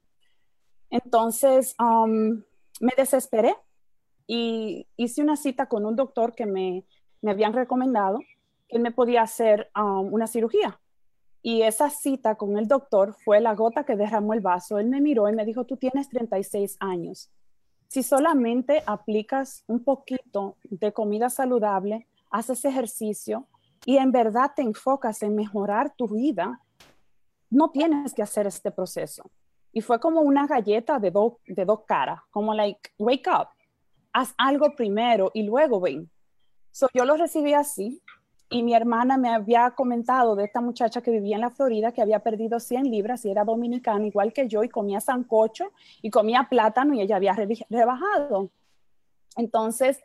Entonces, 0.91 1.75
um, 1.79 2.43
me 2.81 2.93
desesperé 2.97 3.55
y 4.27 4.87
hice 4.97 5.23
una 5.23 5.37
cita 5.37 5.67
con 5.67 5.87
un 5.87 5.97
doctor 5.97 6.35
que 6.35 6.47
me, 6.47 6.85
me 7.23 7.31
habían 7.31 7.53
recomendado 7.53 8.21
que 8.69 8.79
me 8.79 8.91
podía 8.91 9.23
hacer 9.23 9.71
um, 9.77 10.13
una 10.13 10.27
cirugía. 10.27 10.81
Y 11.43 11.63
esa 11.63 11.91
cita 11.91 12.37
con 12.37 12.57
el 12.57 12.69
doctor 12.69 13.15
fue 13.25 13.41
la 13.41 13.55
gota 13.55 13.85
que 13.85 13.97
derramó 13.97 14.33
el 14.33 14.41
vaso. 14.41 14.79
Él 14.79 14.89
me 14.89 15.01
miró 15.01 15.29
y 15.29 15.33
me 15.33 15.45
dijo, 15.45 15.65
tú 15.65 15.77
tienes 15.77 16.09
36 16.09 16.77
años. 16.81 17.31
Si 17.89 18.03
solamente 18.03 18.83
aplicas 18.87 19.65
un 19.67 19.85
poquito 19.85 20.57
de 20.63 20.93
comida 20.93 21.29
saludable, 21.29 22.07
haces 22.31 22.65
ejercicio, 22.65 23.47
y 23.85 23.97
en 23.97 24.13
verdad 24.13 24.53
te 24.55 24.63
enfocas 24.63 25.23
en 25.23 25.35
mejorar 25.35 25.95
tu 25.97 26.09
vida, 26.09 26.61
no 27.51 27.71
tienes 27.71 28.15
que 28.15 28.23
hacer 28.23 28.47
este 28.47 28.71
proceso. 28.71 29.31
Y 29.73 29.81
fue 29.81 29.99
como 30.01 30.21
una 30.21 30.47
galleta 30.47 30.99
de, 30.99 31.13
de 31.47 31.65
dos 31.65 31.81
caras, 31.87 32.21
como 32.31 32.55
like, 32.55 32.91
wake 32.99 33.29
up, 33.29 33.49
haz 34.13 34.35
algo 34.37 34.75
primero 34.77 35.31
y 35.35 35.43
luego 35.43 35.81
ven. 35.81 36.11
So, 36.71 36.89
yo 36.95 37.05
lo 37.05 37.17
recibí 37.17 37.55
así 37.55 38.03
y 38.53 38.63
mi 38.63 38.75
hermana 38.75 39.17
me 39.17 39.31
había 39.31 39.71
comentado 39.71 40.37
de 40.37 40.45
esta 40.45 40.61
muchacha 40.61 41.01
que 41.01 41.11
vivía 41.11 41.37
en 41.37 41.41
la 41.41 41.51
Florida 41.51 41.93
que 41.93 42.03
había 42.03 42.21
perdido 42.21 42.61
100 42.61 42.91
libras 42.91 43.25
y 43.25 43.31
era 43.31 43.45
dominicana 43.45 44.07
igual 44.07 44.33
que 44.33 44.47
yo 44.47 44.63
y 44.63 44.69
comía 44.69 45.01
sancocho 45.01 45.73
y 46.03 46.11
comía 46.11 46.49
plátano 46.51 46.95
y 46.95 47.01
ella 47.01 47.17
había 47.17 47.35
rebajado. 47.71 48.51
Entonces, 49.37 50.01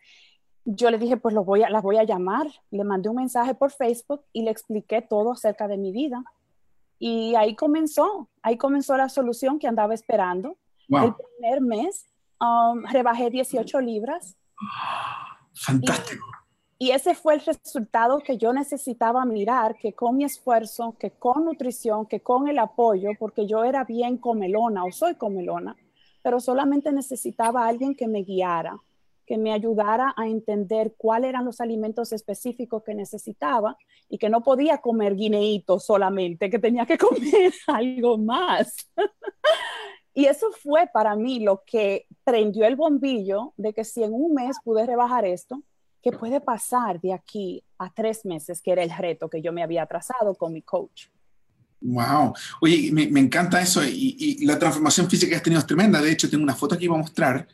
yo 0.69 0.91
le 0.91 0.97
dije, 0.97 1.15
pues 1.15 1.33
lo 1.33 1.45
voy 1.45 1.63
a, 1.63 1.69
las 1.69 1.81
voy 1.81 1.97
a 1.97 2.03
llamar. 2.03 2.47
Le 2.71 2.83
mandé 2.83 3.07
un 3.07 3.15
mensaje 3.15 3.55
por 3.55 3.71
Facebook 3.71 4.25
y 4.33 4.43
le 4.43 4.51
expliqué 4.51 5.01
todo 5.01 5.31
acerca 5.31 5.65
de 5.67 5.77
mi 5.77 5.93
vida. 5.93 6.25
Y 6.99 7.35
ahí 7.35 7.55
comenzó, 7.55 8.27
ahí 8.41 8.57
comenzó 8.57 8.97
la 8.97 9.07
solución 9.07 9.59
que 9.59 9.67
andaba 9.67 9.93
esperando. 9.93 10.57
El 10.89 11.13
primer 11.15 11.61
mes 11.61 12.05
um, 12.41 12.83
rebajé 12.83 13.29
18 13.29 13.79
libras. 13.79 14.35
Fantástico. 15.53 16.25
Y, 16.77 16.87
y, 16.87 16.91
ese 16.91 17.15
fue 17.15 17.35
el 17.35 17.41
resultado 17.41 18.19
que 18.19 18.37
yo 18.37 18.51
necesitaba 18.51 19.23
mirar, 19.23 19.77
que 19.77 19.93
con 19.93 20.17
mi 20.17 20.25
esfuerzo, 20.25 20.97
que 20.99 21.11
con 21.11 21.45
nutrición, 21.45 22.05
que 22.07 22.19
con 22.19 22.49
el 22.49 22.59
apoyo, 22.59 23.11
porque 23.17 23.47
yo 23.47 23.63
era 23.63 23.85
bien 23.85 24.17
comelona 24.17 24.83
o 24.83 24.91
soy 24.91 25.15
comelona, 25.15 25.77
pero 26.21 26.41
solamente 26.41 26.91
necesitaba 26.91 27.65
alguien 27.65 27.95
que 27.95 28.07
me 28.07 28.23
guiara 28.23 28.81
que 29.27 29.37
me 29.37 29.51
ayudara 29.51 30.13
a 30.15 30.27
entender 30.27 30.95
cuáles 30.97 31.29
eran 31.29 31.45
los 31.45 31.59
alimentos 31.59 32.13
específicos 32.13 32.81
que 32.83 32.95
necesitaba 32.95 33.77
y 34.09 34.17
que 34.17 34.29
no 34.29 34.41
podía 34.41 34.77
comer 34.77 35.15
guineitos 35.15 35.85
solamente, 35.85 36.49
que 36.49 36.57
tenía 36.57 36.85
que 36.85 36.97
comer 36.97 37.53
algo 37.67 38.17
más. 38.17 38.73
y 40.13 40.25
eso 40.25 40.47
fue 40.63 40.89
para 40.91 41.15
mí 41.15 41.41
lo 41.41 41.61
que 41.65 42.07
prendió 42.23 42.65
el 42.65 42.77
bombillo 42.77 43.53
de 43.57 43.73
que 43.73 43.83
si 43.83 44.01
en 44.01 44.13
un 44.13 44.33
mes 44.33 44.57
pude 44.63 44.85
rebajar 44.85 45.25
esto, 45.25 45.61
que 46.01 46.13
puede 46.13 46.39
pasar 46.39 47.01
de 47.01 47.11
aquí 47.11 47.61
a 47.77 47.93
tres 47.93 48.23
meses, 48.23 48.61
que 48.61 48.71
era 48.71 48.81
el 48.81 48.91
reto 48.91 49.29
que 49.29 49.41
yo 49.41 49.51
me 49.51 49.61
había 49.61 49.85
trazado 49.85 50.35
con 50.35 50.53
mi 50.53 50.61
coach. 50.61 51.07
Wow. 51.81 52.33
Oye, 52.61 52.91
me, 52.93 53.07
me 53.07 53.19
encanta 53.19 53.61
eso 53.61 53.83
y, 53.83 54.15
y, 54.17 54.45
la 54.45 54.57
transformación 54.57 55.09
física 55.09 55.29
que 55.29 55.35
has 55.35 55.43
tenido 55.43 55.59
es 55.59 55.67
tremenda. 55.67 56.01
De 56.01 56.11
hecho, 56.11 56.29
tengo 56.29 56.43
una 56.43 56.55
foto 56.55 56.77
que 56.77 56.85
iba 56.85 56.95
a 56.95 56.99
mostrar 56.99 57.47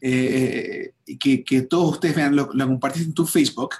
eh, 0.00 0.94
que, 1.18 1.44
que, 1.44 1.62
todos 1.62 1.92
ustedes 1.92 2.16
vean, 2.16 2.34
lo, 2.34 2.50
lo, 2.52 2.66
compartiste 2.66 3.08
en 3.08 3.14
tu 3.14 3.26
Facebook. 3.26 3.74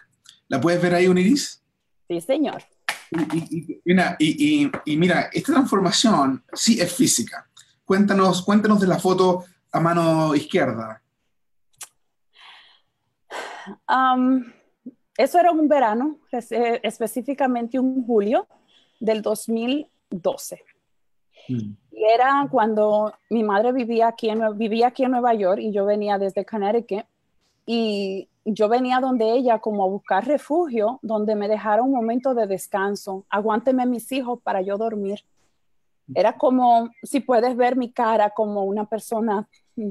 ¿La 0.48 0.60
puedes 0.60 0.80
ver 0.82 0.94
ahí, 0.94 1.06
Uniris? 1.06 1.62
Sí, 2.08 2.20
señor. 2.20 2.62
Y, 3.34 3.80
y, 4.18 4.70
y, 4.84 4.96
mira, 4.96 5.30
esta 5.32 5.52
transformación 5.52 6.44
sí 6.52 6.80
es 6.80 6.92
física. 6.92 7.48
Cuéntanos, 7.84 8.42
cuéntanos 8.42 8.80
de 8.80 8.86
la 8.86 8.98
foto 8.98 9.44
a 9.72 9.80
mano 9.80 10.34
izquierda. 10.34 11.02
Um, 13.88 14.44
eso 15.16 15.38
era 15.38 15.50
un 15.50 15.68
verano, 15.68 16.18
específicamente 16.30 17.78
un 17.78 18.04
julio 18.06 18.46
del 19.00 19.22
2012. 19.22 20.64
Mm. 21.50 21.76
Y 21.92 22.04
era 22.04 22.46
cuando 22.50 23.12
mi 23.28 23.42
madre 23.42 23.72
vivía 23.72 24.08
aquí, 24.08 24.30
en, 24.30 24.56
vivía 24.56 24.88
aquí 24.88 25.04
en 25.04 25.10
Nueva 25.10 25.34
York 25.34 25.60
y 25.60 25.72
yo 25.72 25.84
venía 25.84 26.18
desde 26.18 26.46
Connecticut 26.46 27.04
y 27.66 28.28
yo 28.44 28.68
venía 28.68 29.00
donde 29.00 29.32
ella 29.32 29.58
como 29.58 29.84
a 29.84 29.88
buscar 29.88 30.26
refugio, 30.26 30.98
donde 31.02 31.34
me 31.34 31.48
dejara 31.48 31.82
un 31.82 31.92
momento 31.92 32.34
de 32.34 32.46
descanso. 32.46 33.26
Aguánteme 33.28 33.86
mis 33.86 34.10
hijos 34.12 34.40
para 34.42 34.62
yo 34.62 34.78
dormir. 34.78 35.20
Era 36.14 36.36
como, 36.36 36.90
si 37.02 37.20
puedes 37.20 37.56
ver 37.56 37.76
mi 37.76 37.92
cara 37.92 38.30
como 38.30 38.64
una 38.64 38.86
persona 38.86 39.46
mm, 39.76 39.90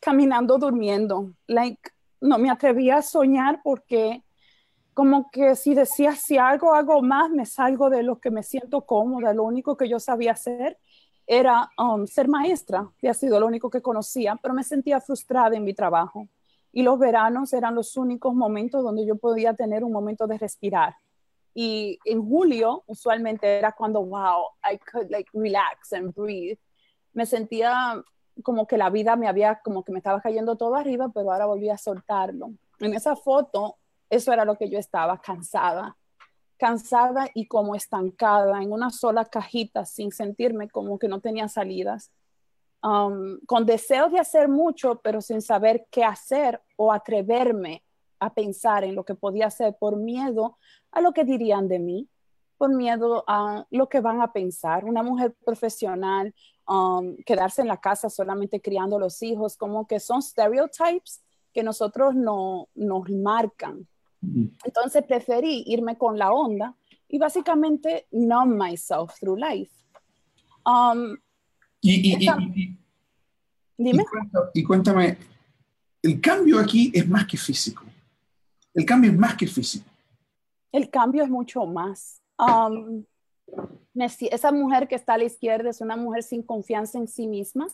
caminando, 0.00 0.58
durmiendo. 0.58 1.32
Like, 1.46 1.90
no 2.20 2.38
me 2.38 2.50
atrevía 2.50 2.96
a 2.96 3.02
soñar 3.02 3.60
porque 3.62 4.23
como 4.94 5.30
que 5.30 5.56
si 5.56 5.74
decía, 5.74 6.12
si 6.14 6.38
algo 6.38 6.72
hago 6.72 7.02
más, 7.02 7.30
me 7.30 7.44
salgo 7.44 7.90
de 7.90 8.02
lo 8.02 8.20
que 8.20 8.30
me 8.30 8.42
siento 8.42 8.82
cómoda. 8.82 9.34
Lo 9.34 9.44
único 9.44 9.76
que 9.76 9.88
yo 9.88 9.98
sabía 9.98 10.32
hacer 10.32 10.78
era 11.26 11.68
um, 11.78 12.06
ser 12.06 12.28
maestra, 12.28 12.88
que 12.98 13.08
ha 13.08 13.14
sido 13.14 13.40
lo 13.40 13.46
único 13.46 13.70
que 13.70 13.82
conocía, 13.82 14.38
pero 14.40 14.54
me 14.54 14.62
sentía 14.62 15.00
frustrada 15.00 15.56
en 15.56 15.64
mi 15.64 15.74
trabajo. 15.74 16.28
Y 16.72 16.82
los 16.82 16.98
veranos 16.98 17.52
eran 17.52 17.74
los 17.74 17.96
únicos 17.96 18.34
momentos 18.34 18.82
donde 18.82 19.06
yo 19.06 19.16
podía 19.16 19.54
tener 19.54 19.84
un 19.84 19.92
momento 19.92 20.26
de 20.26 20.38
respirar. 20.38 20.96
Y 21.54 21.98
en 22.04 22.26
julio, 22.26 22.82
usualmente 22.86 23.58
era 23.58 23.72
cuando, 23.72 24.04
wow, 24.04 24.46
I 24.70 24.78
could 24.78 25.10
like 25.10 25.30
relax 25.32 25.92
and 25.92 26.14
breathe. 26.14 26.58
Me 27.12 27.26
sentía 27.26 28.02
como 28.42 28.66
que 28.66 28.76
la 28.76 28.90
vida 28.90 29.14
me 29.14 29.28
había, 29.28 29.60
como 29.62 29.84
que 29.84 29.92
me 29.92 29.98
estaba 29.98 30.20
cayendo 30.20 30.56
todo 30.56 30.74
arriba, 30.74 31.10
pero 31.14 31.32
ahora 31.32 31.46
volví 31.46 31.70
a 31.70 31.78
soltarlo. 31.78 32.52
En 32.80 32.92
esa 32.94 33.14
foto 33.14 33.76
eso 34.10 34.32
era 34.32 34.44
lo 34.44 34.56
que 34.56 34.68
yo 34.68 34.78
estaba 34.78 35.20
cansada, 35.20 35.96
cansada 36.56 37.28
y 37.34 37.46
como 37.46 37.74
estancada 37.74 38.62
en 38.62 38.72
una 38.72 38.90
sola 38.90 39.24
cajita 39.24 39.84
sin 39.84 40.12
sentirme 40.12 40.68
como 40.68 40.98
que 40.98 41.08
no 41.08 41.20
tenía 41.20 41.48
salidas. 41.48 42.12
Um, 42.82 43.40
con 43.46 43.64
deseo 43.64 44.10
de 44.10 44.18
hacer 44.18 44.48
mucho, 44.48 45.00
pero 45.02 45.20
sin 45.20 45.40
saber 45.40 45.86
qué 45.90 46.04
hacer 46.04 46.60
o 46.76 46.92
atreverme 46.92 47.82
a 48.20 48.32
pensar 48.32 48.84
en 48.84 48.94
lo 48.94 49.04
que 49.04 49.14
podía 49.14 49.46
hacer 49.46 49.76
por 49.78 49.96
miedo 49.96 50.58
a 50.92 51.00
lo 51.00 51.12
que 51.12 51.24
dirían 51.24 51.66
de 51.66 51.78
mí, 51.78 52.08
por 52.58 52.74
miedo 52.74 53.24
a 53.26 53.66
lo 53.70 53.88
que 53.88 54.00
van 54.00 54.20
a 54.20 54.32
pensar. 54.32 54.84
Una 54.84 55.02
mujer 55.02 55.34
profesional, 55.44 56.34
um, 56.68 57.16
quedarse 57.24 57.62
en 57.62 57.68
la 57.68 57.80
casa 57.80 58.10
solamente 58.10 58.60
criando 58.60 58.98
los 58.98 59.22
hijos, 59.22 59.56
como 59.56 59.86
que 59.86 59.98
son 59.98 60.22
stereotypes 60.22 61.22
que 61.52 61.62
nosotros 61.62 62.14
no, 62.14 62.68
nos 62.74 63.08
marcan 63.08 63.88
entonces 64.64 65.04
preferí 65.04 65.64
irme 65.66 65.96
con 65.96 66.18
la 66.18 66.32
onda 66.32 66.74
y 67.08 67.18
básicamente 67.18 68.06
numb 68.10 68.60
myself 68.60 69.18
through 69.20 69.38
life. 69.38 69.72
Um, 70.64 71.16
y, 71.80 72.16
dime. 73.76 74.04
Y 74.54 74.62
cuéntame, 74.64 75.18
el 76.02 76.20
cambio 76.20 76.58
aquí 76.58 76.90
es 76.94 77.08
más 77.08 77.26
que 77.26 77.36
físico. 77.36 77.84
El 78.72 78.84
cambio 78.84 79.10
es 79.10 79.18
más 79.18 79.36
que 79.36 79.46
físico. 79.46 79.88
El 80.72 80.90
cambio 80.90 81.22
es 81.22 81.30
mucho 81.30 81.66
más. 81.66 82.20
Um, 82.38 83.04
esa 83.94 84.50
mujer 84.50 84.88
que 84.88 84.96
está 84.96 85.14
a 85.14 85.18
la 85.18 85.24
izquierda 85.24 85.70
es 85.70 85.80
una 85.80 85.96
mujer 85.96 86.22
sin 86.22 86.42
confianza 86.42 86.98
en 86.98 87.06
sí 87.06 87.26
misma. 87.26 87.68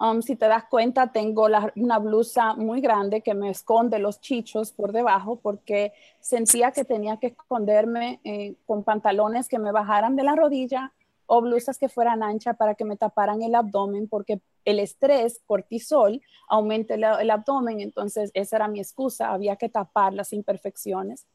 Um, 0.00 0.22
si 0.22 0.34
te 0.34 0.48
das 0.48 0.64
cuenta, 0.64 1.12
tengo 1.12 1.46
una 1.76 1.98
blusa 1.98 2.54
muy 2.54 2.80
grande 2.80 3.20
que 3.20 3.34
me 3.34 3.50
esconde 3.50 3.98
los 4.00 4.20
chichos 4.20 4.72
por 4.72 4.92
debajo 4.92 5.36
porque 5.36 5.92
sentía 6.20 6.72
que 6.72 6.84
tenía 6.84 7.18
que 7.18 7.28
esconderme 7.28 8.20
eh, 8.24 8.56
con 8.66 8.82
pantalones 8.82 9.48
que 9.48 9.60
me 9.60 9.70
bajaran 9.70 10.16
de 10.16 10.24
la 10.24 10.34
rodilla 10.34 10.92
o 11.26 11.40
blusas 11.40 11.78
que 11.78 11.88
fueran 11.88 12.22
anchas 12.22 12.56
para 12.56 12.74
que 12.74 12.84
me 12.84 12.96
taparan 12.96 13.42
el 13.42 13.54
abdomen 13.54 14.08
porque 14.08 14.40
el 14.64 14.80
estrés, 14.80 15.40
cortisol, 15.46 16.20
aumenta 16.48 16.94
el, 16.94 17.30
abdomen. 17.30 17.80
Entonces, 17.80 18.30
esa 18.34 18.56
era 18.56 18.68
mi 18.68 18.80
excusa. 18.80 19.30
Había 19.32 19.56
que 19.56 19.68
tapar 19.68 20.12
las 20.12 20.32
imperfecciones. 20.32 21.26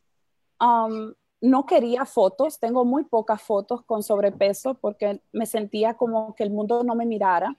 Um, 0.59 1.13
no 1.41 1.65
quería 1.65 2.05
fotos, 2.05 2.59
tengo 2.59 2.83
muy 2.83 3.05
pocas 3.05 3.41
fotos 3.41 3.83
con 3.83 4.03
sobrepeso 4.03 4.73
porque 4.73 5.21
me 5.31 5.45
sentía 5.45 5.93
como 5.93 6.35
que 6.35 6.43
el 6.43 6.51
mundo 6.51 6.83
no 6.83 6.95
me 6.95 7.05
mirara. 7.05 7.55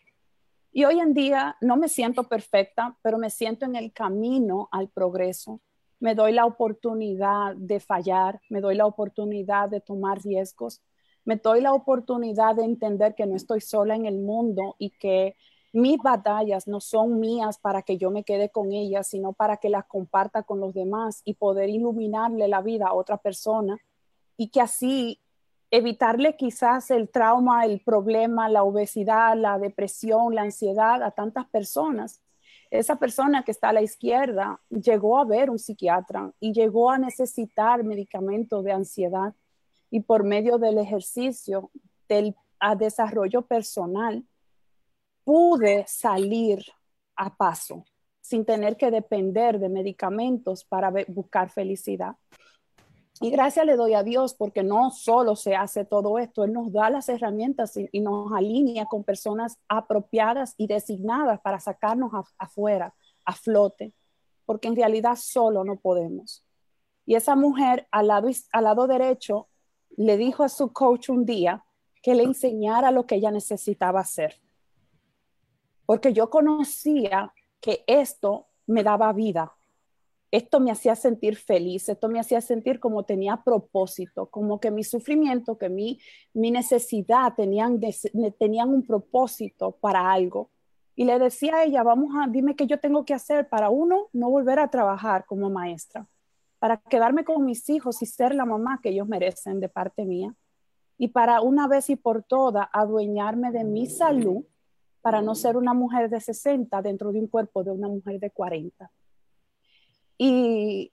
Y 0.73 0.85
hoy 0.85 1.01
en 1.01 1.15
día 1.15 1.57
no 1.61 1.77
me 1.77 1.89
siento 1.89 2.25
perfecta, 2.25 2.97
pero 3.03 3.19
me 3.19 3.31
siento 3.31 3.67
en 3.67 3.75
el 3.75 3.93
camino 3.93 4.69
al 4.71 4.89
progreso. 4.89 5.61
Me 5.99 6.15
doy 6.15 6.33
la 6.33 6.47
oportunidad 6.47 7.57
de 7.57 7.81
fallar, 7.81 8.41
me 8.49 8.61
doy 8.61 8.77
la 8.77 8.87
oportunidad 8.87 9.69
de 9.69 9.81
tomar 9.81 10.23
riesgos, 10.23 10.81
me 11.25 11.37
doy 11.37 11.61
la 11.61 11.75
oportunidad 11.75 12.55
de 12.55 12.65
entender 12.65 13.15
que 13.15 13.27
no 13.27 13.37
estoy 13.37 13.61
sola 13.61 13.97
en 13.97 14.07
el 14.07 14.19
mundo 14.19 14.77
y 14.79 14.91
que 14.91 15.37
mis 15.73 15.99
batallas 15.99 16.67
no 16.67 16.81
son 16.81 17.21
mías 17.21 17.59
para 17.59 17.83
que 17.83 17.99
yo 17.99 18.11
me 18.11 18.25
quede 18.25 18.49
con 18.49 18.73
ellas, 18.73 19.09
sino 19.09 19.33
para 19.33 19.59
que 19.59 19.69
las 19.71 19.87
comparta 19.87 20.43
con 20.43 20.61
los 20.61 20.73
demás 20.73 21.21
y 21.25 21.35
poder 21.35 21.69
iluminarle 21.69 22.49
la 22.49 22.63
vida 22.63 22.87
a 22.89 22.95
otra 22.95 23.19
persona 23.19 23.77
y 24.37 24.49
que 24.49 24.61
así 24.61 25.21
evitarle 25.71 26.37
quizás 26.37 26.91
el 26.91 27.09
trauma, 27.09 27.65
el 27.65 27.81
problema, 27.81 28.49
la 28.49 28.65
obesidad, 28.65 29.37
la 29.37 29.59
depresión, 29.59 30.35
la 30.35 30.43
ansiedad 30.43 31.03
a 31.03 31.13
tantas 31.13 31.47
personas. 31.47 32.21
Esa 32.71 32.97
persona 32.97 33.45
que 33.45 33.51
está 33.51 33.71
a 33.71 33.73
la 33.73 33.83
izquierda 33.83 34.61
llegó 34.69 35.19
a 35.19 35.25
ver 35.25 35.51
un 35.51 35.59
psiquiatra 35.59 36.33
y 36.41 36.53
llegó 36.53 36.91
a 36.91 36.99
necesitar 36.99 37.85
medicamentos 37.85 38.65
de 38.65 38.73
ansiedad 38.73 39.35
y 39.91 40.01
por 40.01 40.25
medio 40.25 40.59
del 40.59 40.79
ejercicio, 40.79 41.71
del 42.09 42.35
desarrollo 42.79 43.43
personal, 43.43 44.25
pude 45.25 45.85
salir 45.87 46.65
a 47.17 47.37
paso 47.37 47.85
sin 48.21 48.45
tener 48.45 48.77
que 48.77 48.91
depender 48.91 49.59
de 49.59 49.69
medicamentos 49.69 50.65
para 50.65 50.93
buscar 51.09 51.51
felicidad. 51.51 52.15
Y 53.23 53.31
gracias 53.31 53.67
le 53.67 53.77
doy 53.77 53.93
a 53.93 54.03
Dios 54.03 54.33
porque 54.33 54.63
no 54.63 54.91
solo 54.91 55.37
se 55.37 55.55
hace 55.55 55.85
todo 55.85 56.19
esto, 56.19 56.43
Él 56.43 56.55
nos 56.55 56.73
da 56.73 56.89
las 56.89 57.11
herramientas 57.11 57.77
y, 57.77 58.01
nos 58.01 58.33
alinea 58.33 58.87
con 58.87 59.05
personas 59.05 59.59
apropiadas 59.69 60.55
y 60.57 60.67
designadas 60.67 61.39
para 61.41 61.61
sacarnos 61.61 62.13
afuera, 62.39 62.95
a 63.27 63.33
flote, 63.35 63.93
porque 64.47 64.69
en 64.69 64.77
realidad 64.77 65.17
solo 65.17 65.65
no 65.65 65.77
podemos. 65.77 66.43
Y 67.05 67.15
esa 67.15 67.37
mujer 67.37 67.87
al 67.91 68.09
lado, 68.09 68.31
al 68.53 68.65
lado 68.65 68.87
derecho 68.87 69.49
le 69.99 70.17
dijo 70.17 70.43
a 70.43 70.49
su 70.49 70.73
coach 70.73 71.11
un 71.11 71.27
día 71.27 71.63
que 72.03 72.15
le 72.15 72.23
enseñara 72.23 72.91
lo 72.91 73.07
que 73.07 73.17
ella 73.17 73.31
necesitaba 73.31 74.01
hacer. 74.01 74.41
Porque 75.85 76.15
yo 76.15 76.31
conocía 76.31 77.35
que 77.61 77.85
esto 77.87 78.47
me 78.67 78.83
daba 78.83 79.13
vida. 79.13 79.53
Esto 80.31 80.61
me 80.61 80.71
hacía 80.71 80.95
sentir 80.95 81.37
feliz, 81.37 81.89
esto 81.89 82.09
me 82.09 82.21
hacía 82.21 82.41
sentir 82.41 82.79
como 82.79 83.05
tenía 83.05 83.39
propósito, 83.39 84.27
como 84.27 84.61
que 84.61 84.71
mi 84.71 84.85
sufrimiento, 84.85 85.59
que 85.59 85.69
mi, 85.69 85.99
necesidad 86.35 87.35
tenían, 87.35 87.81
tenían 88.39 88.69
un 88.69 88.87
propósito 88.87 89.73
para 89.73 90.13
algo. 90.13 90.51
Y 90.95 91.05
le 91.05 91.19
decía 91.19 91.57
a 91.57 91.65
ella, 91.65 91.83
vamos 91.83 92.15
a, 92.15 92.29
dime 92.29 92.55
qué 92.55 92.67
yo 92.67 92.79
tengo 92.79 93.05
que 93.05 93.15
hacer 93.15 93.49
para 93.49 93.71
uno, 93.71 94.09
no 94.13 94.31
volver 94.31 94.61
a 94.61 94.69
trabajar 94.69 95.25
como 95.27 95.51
maestra 95.51 96.07
para 96.61 96.77
quedarme 96.77 97.25
con 97.25 97.45
mis 97.45 97.69
hijos 97.71 98.03
y 98.03 98.07
ser 98.07 98.35
la 98.35 98.45
mamá 98.45 98.81
que 98.83 98.91
ellos 98.91 99.09
merecen 99.09 99.59
de 99.61 99.69
parte 99.69 100.05
mía. 100.05 100.33
Y 100.99 101.09
para 101.09 101.41
una 101.41 101.67
vez 101.67 101.89
y 101.89 101.97
por 101.97 102.23
todas 102.23 102.69
adueñarme 102.73 103.51
de 103.51 103.65
mi 103.65 103.87
salud 103.87 104.45
para 105.01 105.23
no 105.23 105.35
ser 105.35 105.57
una 105.57 105.73
mujer 105.73 106.11
de 106.11 106.21
60 106.21 106.83
dentro 106.83 107.11
de 107.13 107.19
un 107.19 107.27
cuerpo 107.27 107.65
de 107.65 107.71
una 107.71 107.89
mujer 107.89 108.21
de 108.21 108.31
40. 108.31 108.91
Y 110.23 110.93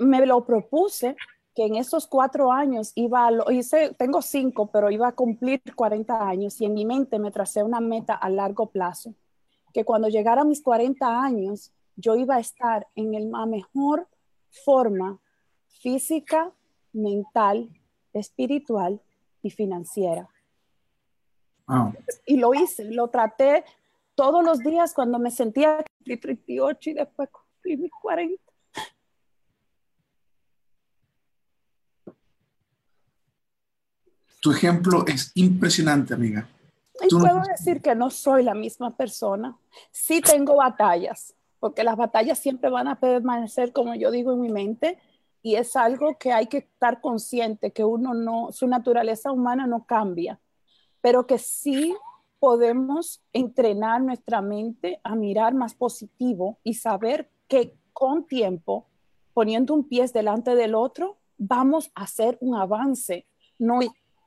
me 0.00 0.26
lo 0.26 0.44
propuse 0.44 1.14
que 1.54 1.64
en 1.64 1.76
esos 1.76 2.08
cuatro 2.08 2.50
años 2.50 2.90
iba 2.96 3.28
a, 3.28 3.30
lo, 3.30 3.48
hice, 3.52 3.94
tengo 3.94 4.20
cinco, 4.20 4.66
pero 4.66 4.90
iba 4.90 5.06
a 5.06 5.12
cumplir 5.12 5.62
40 5.76 6.28
años 6.28 6.60
y 6.60 6.64
en 6.64 6.74
mi 6.74 6.84
mente 6.84 7.20
me 7.20 7.30
tracé 7.30 7.62
una 7.62 7.78
meta 7.78 8.14
a 8.14 8.28
largo 8.28 8.66
plazo, 8.66 9.14
que 9.72 9.84
cuando 9.84 10.08
llegara 10.08 10.42
a 10.42 10.44
mis 10.44 10.60
40 10.60 11.22
años 11.22 11.70
yo 11.94 12.16
iba 12.16 12.34
a 12.34 12.40
estar 12.40 12.88
en 12.96 13.14
el 13.14 13.30
mejor 13.46 14.08
forma 14.64 15.20
física, 15.68 16.50
mental, 16.92 17.70
espiritual 18.12 19.00
y 19.40 19.50
financiera. 19.50 20.28
Y 22.26 22.38
lo 22.38 22.54
hice, 22.54 22.86
lo 22.86 23.06
traté 23.06 23.64
todos 24.16 24.42
los 24.42 24.58
días 24.58 24.92
cuando 24.92 25.20
me 25.20 25.30
sentía 25.30 25.84
38 26.04 26.90
y 26.90 26.94
después 26.94 27.28
cumplí 27.30 27.88
40. 28.02 28.53
Tu 34.44 34.50
ejemplo 34.50 35.06
es 35.06 35.32
impresionante, 35.36 36.12
amiga. 36.12 36.46
Y 37.00 37.08
puedo 37.08 37.40
decir 37.48 37.80
que 37.80 37.94
no 37.94 38.10
soy 38.10 38.42
la 38.42 38.52
misma 38.52 38.94
persona. 38.94 39.56
Sí 39.90 40.20
tengo 40.20 40.56
batallas, 40.56 41.34
porque 41.60 41.82
las 41.82 41.96
batallas 41.96 42.40
siempre 42.40 42.68
van 42.68 42.86
a 42.86 43.00
permanecer, 43.00 43.72
como 43.72 43.94
yo 43.94 44.10
digo 44.10 44.34
en 44.34 44.42
mi 44.42 44.50
mente, 44.50 44.98
y 45.40 45.54
es 45.54 45.76
algo 45.76 46.18
que 46.18 46.30
hay 46.30 46.46
que 46.46 46.58
estar 46.58 47.00
consciente, 47.00 47.72
que 47.72 47.84
uno 47.84 48.12
no, 48.12 48.52
su 48.52 48.68
naturaleza 48.68 49.32
humana 49.32 49.66
no 49.66 49.86
cambia, 49.86 50.38
pero 51.00 51.26
que 51.26 51.38
sí 51.38 51.94
podemos 52.38 53.22
entrenar 53.32 54.02
nuestra 54.02 54.42
mente 54.42 55.00
a 55.04 55.16
mirar 55.16 55.54
más 55.54 55.72
positivo 55.72 56.58
y 56.62 56.74
saber 56.74 57.30
que 57.48 57.78
con 57.94 58.26
tiempo, 58.26 58.88
poniendo 59.32 59.72
un 59.72 59.88
pie 59.88 60.06
delante 60.08 60.54
del 60.54 60.74
otro, 60.74 61.16
vamos 61.38 61.90
a 61.94 62.02
hacer 62.02 62.36
un 62.42 62.56
avance. 62.56 63.26
No, 63.58 63.80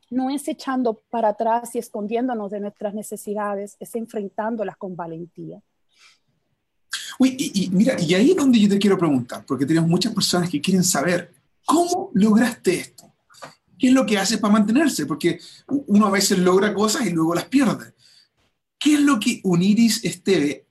no 0.09 0.29
es 0.29 0.47
echando 0.47 1.01
para 1.09 1.29
atrás 1.29 1.75
y 1.75 1.79
escondiéndonos 1.79 2.51
de 2.51 2.59
nuestras 2.59 2.93
necesidades, 2.93 3.75
es 3.79 3.95
enfrentándolas 3.95 4.77
con 4.77 4.95
valentía. 4.95 5.61
Uy, 7.19 7.35
y, 7.37 7.69
mira, 7.71 7.99
y 7.99 8.13
ahí 8.13 8.31
es 8.31 8.37
donde 8.37 8.59
yo 8.59 8.69
te 8.69 8.77
quiero 8.77 8.97
preguntar, 8.97 9.43
porque 9.45 9.65
tenemos 9.65 9.89
muchas 9.89 10.13
personas 10.13 10.49
que 10.49 10.61
quieren 10.61 10.83
saber 10.83 11.33
cómo 11.65 12.11
lograste 12.13 12.79
esto. 12.79 13.13
¿Qué 13.77 13.87
es 13.87 13.93
lo 13.93 14.05
que 14.05 14.17
haces 14.17 14.37
para 14.39 14.53
mantenerse? 14.53 15.05
Porque 15.05 15.39
uno 15.67 16.07
a 16.07 16.11
veces 16.11 16.39
logra 16.39 16.73
cosas 16.73 17.05
y 17.05 17.11
luego 17.11 17.35
las 17.35 17.45
pierde. 17.45 17.93
¿Qué 18.79 18.95
es 18.95 19.01
lo 19.01 19.19
que 19.19 19.41
Uniris 19.43 20.03
Esteve 20.03 20.67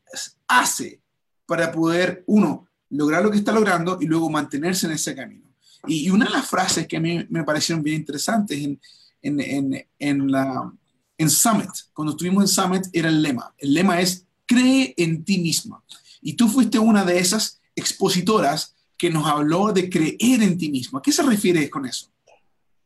hace 0.48 1.00
para 1.46 1.70
poder, 1.70 2.24
uno, 2.26 2.68
lograr 2.90 3.22
lo 3.22 3.30
que 3.30 3.38
está 3.38 3.52
logrando 3.52 3.98
y 4.00 4.06
luego 4.06 4.30
mantenerse 4.30 4.86
en 4.86 4.92
ese 4.92 5.14
camino? 5.14 5.46
Y, 5.86 6.10
una 6.10 6.26
de 6.26 6.32
las 6.32 6.46
frases 6.46 6.86
que 6.86 6.96
a 6.96 7.00
mí 7.00 7.26
me 7.30 7.44
parecieron 7.44 7.82
bien 7.82 7.96
interesantes 8.00 8.58
en, 8.58 8.80
en, 9.26 9.40
en, 9.40 9.86
en, 9.98 10.30
la, 10.30 10.72
en 11.18 11.30
Summit, 11.30 11.70
cuando 11.92 12.12
estuvimos 12.12 12.44
en 12.44 12.48
Summit, 12.48 12.84
era 12.92 13.08
el 13.08 13.22
lema. 13.22 13.54
El 13.58 13.74
lema 13.74 14.00
es, 14.00 14.26
cree 14.46 14.94
en 14.96 15.24
ti 15.24 15.38
misma. 15.38 15.82
Y 16.22 16.34
tú 16.34 16.48
fuiste 16.48 16.78
una 16.78 17.04
de 17.04 17.18
esas 17.18 17.60
expositoras 17.74 18.74
que 18.96 19.10
nos 19.10 19.26
habló 19.26 19.72
de 19.72 19.90
creer 19.90 20.42
en 20.42 20.56
ti 20.56 20.70
mismo. 20.70 20.98
¿A 20.98 21.02
qué 21.02 21.12
se 21.12 21.22
refiere 21.22 21.68
con 21.68 21.86
eso? 21.86 22.10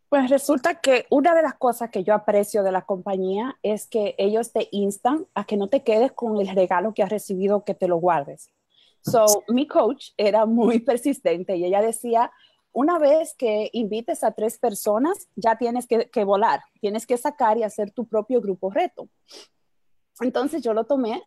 Pues 0.09 0.29
resulta 0.29 0.81
que 0.81 1.07
una 1.09 1.37
de 1.37 1.42
las 1.42 1.55
cosas 1.55 1.90
que 1.90 2.03
yo 2.03 2.14
aprecio 2.14 2.64
de 2.64 2.72
la 2.72 2.83
compañía 2.83 3.57
es 3.62 3.87
que 3.87 4.16
ellos 4.18 4.53
te 4.53 4.68
instan 4.72 5.26
a 5.35 5.44
que 5.44 5.57
no 5.57 5.68
te 5.68 5.85
quedes 5.85 6.11
con 6.11 6.40
el 6.40 6.48
regalo 6.48 6.92
que 6.94 7.05
has 7.05 7.11
recibido, 7.11 7.64
que 7.64 7.74
te 7.74 7.87
lo 7.87 7.96
guardes. 7.98 8.50
So, 9.03 9.44
mi 9.48 9.68
coach 9.68 10.09
era 10.16 10.46
muy 10.46 10.81
persistente 10.81 11.57
y 11.57 11.64
ella 11.64 11.81
decía, 11.81 12.33
una 12.73 12.99
vez 12.99 13.35
que 13.35 13.71
invites 13.73 14.23
a 14.23 14.33
tres 14.33 14.59
personas, 14.59 15.29
ya 15.37 15.57
tienes 15.57 15.87
que, 15.87 16.09
que 16.11 16.25
volar, 16.25 16.63
tienes 16.81 17.07
que 17.07 17.17
sacar 17.17 17.59
y 17.59 17.63
hacer 17.63 17.91
tu 17.91 18.07
propio 18.07 18.41
grupo 18.41 18.71
reto. 18.71 19.09
Entonces 20.21 20.63
yo 20.63 20.75
lo 20.75 20.85
tomé 20.85 21.23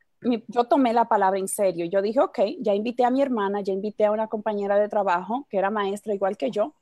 yo 0.48 0.64
tomé 0.66 0.94
la 0.94 1.06
palabra 1.06 1.40
en 1.40 1.48
serio. 1.48 1.86
Yo 1.86 2.02
dije, 2.02 2.20
ok, 2.20 2.40
ya 2.60 2.74
invité 2.74 3.06
a 3.06 3.10
mi 3.10 3.22
hermana, 3.22 3.62
ya 3.62 3.74
invité 3.74 4.06
a 4.06 4.12
una 4.12 4.28
compañera 4.28 4.78
de 4.78 4.90
trabajo 4.90 5.48
que 5.50 5.58
era 5.58 5.70
maestra 5.70 6.14
igual 6.14 6.38
que 6.38 6.52
yo, 6.52 6.74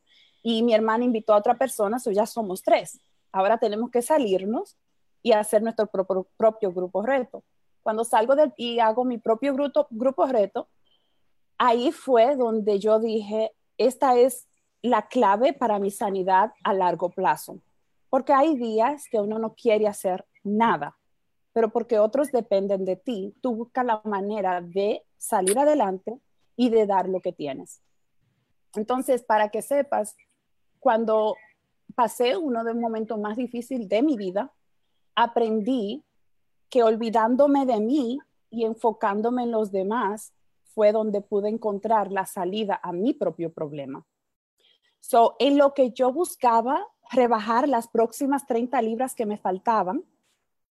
y 0.43 0.63
mi 0.63 0.73
hermana 0.73 1.03
invitó 1.03 1.33
a 1.33 1.37
otra 1.37 1.55
persona, 1.55 1.99
so 1.99 2.11
ya 2.11 2.25
somos 2.25 2.63
tres. 2.63 2.99
Ahora 3.31 3.57
tenemos 3.57 3.91
que 3.91 4.01
salirnos 4.01 4.77
y 5.21 5.33
hacer 5.33 5.61
nuestro 5.61 5.87
propio, 5.87 6.71
grupo 6.71 7.01
reto. 7.03 7.43
Cuando 7.83 8.03
salgo 8.03 8.35
del, 8.35 8.53
y 8.57 8.79
hago 8.79 9.05
mi 9.05 9.17
propio 9.17 9.53
grupo, 9.53 9.87
grupo 9.91 10.25
reto, 10.25 10.67
ahí 11.57 11.91
fue 11.91 12.35
donde 12.35 12.79
yo 12.79 12.99
dije, 12.99 13.51
esta 13.77 14.17
es 14.17 14.47
la 14.81 15.07
clave 15.07 15.53
para 15.53 15.79
mi 15.79 15.91
sanidad 15.91 16.51
a 16.63 16.73
largo 16.73 17.09
plazo. 17.09 17.59
Porque 18.09 18.33
hay 18.33 18.55
días 18.57 19.05
que 19.09 19.19
uno 19.19 19.39
no 19.39 19.53
quiere 19.53 19.87
hacer 19.87 20.25
nada, 20.43 20.97
pero 21.53 21.69
porque 21.69 21.99
otros 21.99 22.31
dependen 22.31 22.85
de 22.85 22.95
ti, 22.95 23.33
tú 23.41 23.55
buscas 23.55 23.85
la 23.85 24.01
manera 24.03 24.61
de 24.61 25.03
salir 25.17 25.57
adelante 25.57 26.19
y 26.55 26.69
de 26.69 26.85
dar 26.85 27.07
lo 27.07 27.21
que 27.21 27.31
tienes. 27.31 27.81
Entonces, 28.75 29.23
para 29.23 29.49
que 29.49 29.61
sepas, 29.61 30.15
cuando 30.79 31.35
pasé 31.95 32.37
uno 32.37 32.63
de 32.63 32.73
los 32.73 32.81
momentos 32.81 33.19
más 33.19 33.37
difíciles 33.37 33.87
de 33.87 34.01
mi 34.01 34.17
vida, 34.17 34.51
aprendí 35.15 36.03
que 36.69 36.83
olvidándome 36.83 37.65
de 37.65 37.79
mí 37.79 38.19
y 38.49 38.65
enfocándome 38.65 39.43
en 39.43 39.51
los 39.51 39.71
demás 39.71 40.33
fue 40.63 40.91
donde 40.93 41.21
pude 41.21 41.49
encontrar 41.49 42.11
la 42.11 42.25
salida 42.25 42.79
a 42.81 42.93
mi 42.93 43.13
propio 43.13 43.51
problema. 43.51 44.05
So, 45.01 45.35
en 45.39 45.57
lo 45.57 45.73
que 45.73 45.91
yo 45.91 46.13
buscaba 46.13 46.87
rebajar 47.11 47.67
las 47.67 47.89
próximas 47.89 48.45
30 48.45 48.81
libras 48.81 49.15
que 49.15 49.25
me 49.25 49.37
faltaban, 49.37 50.03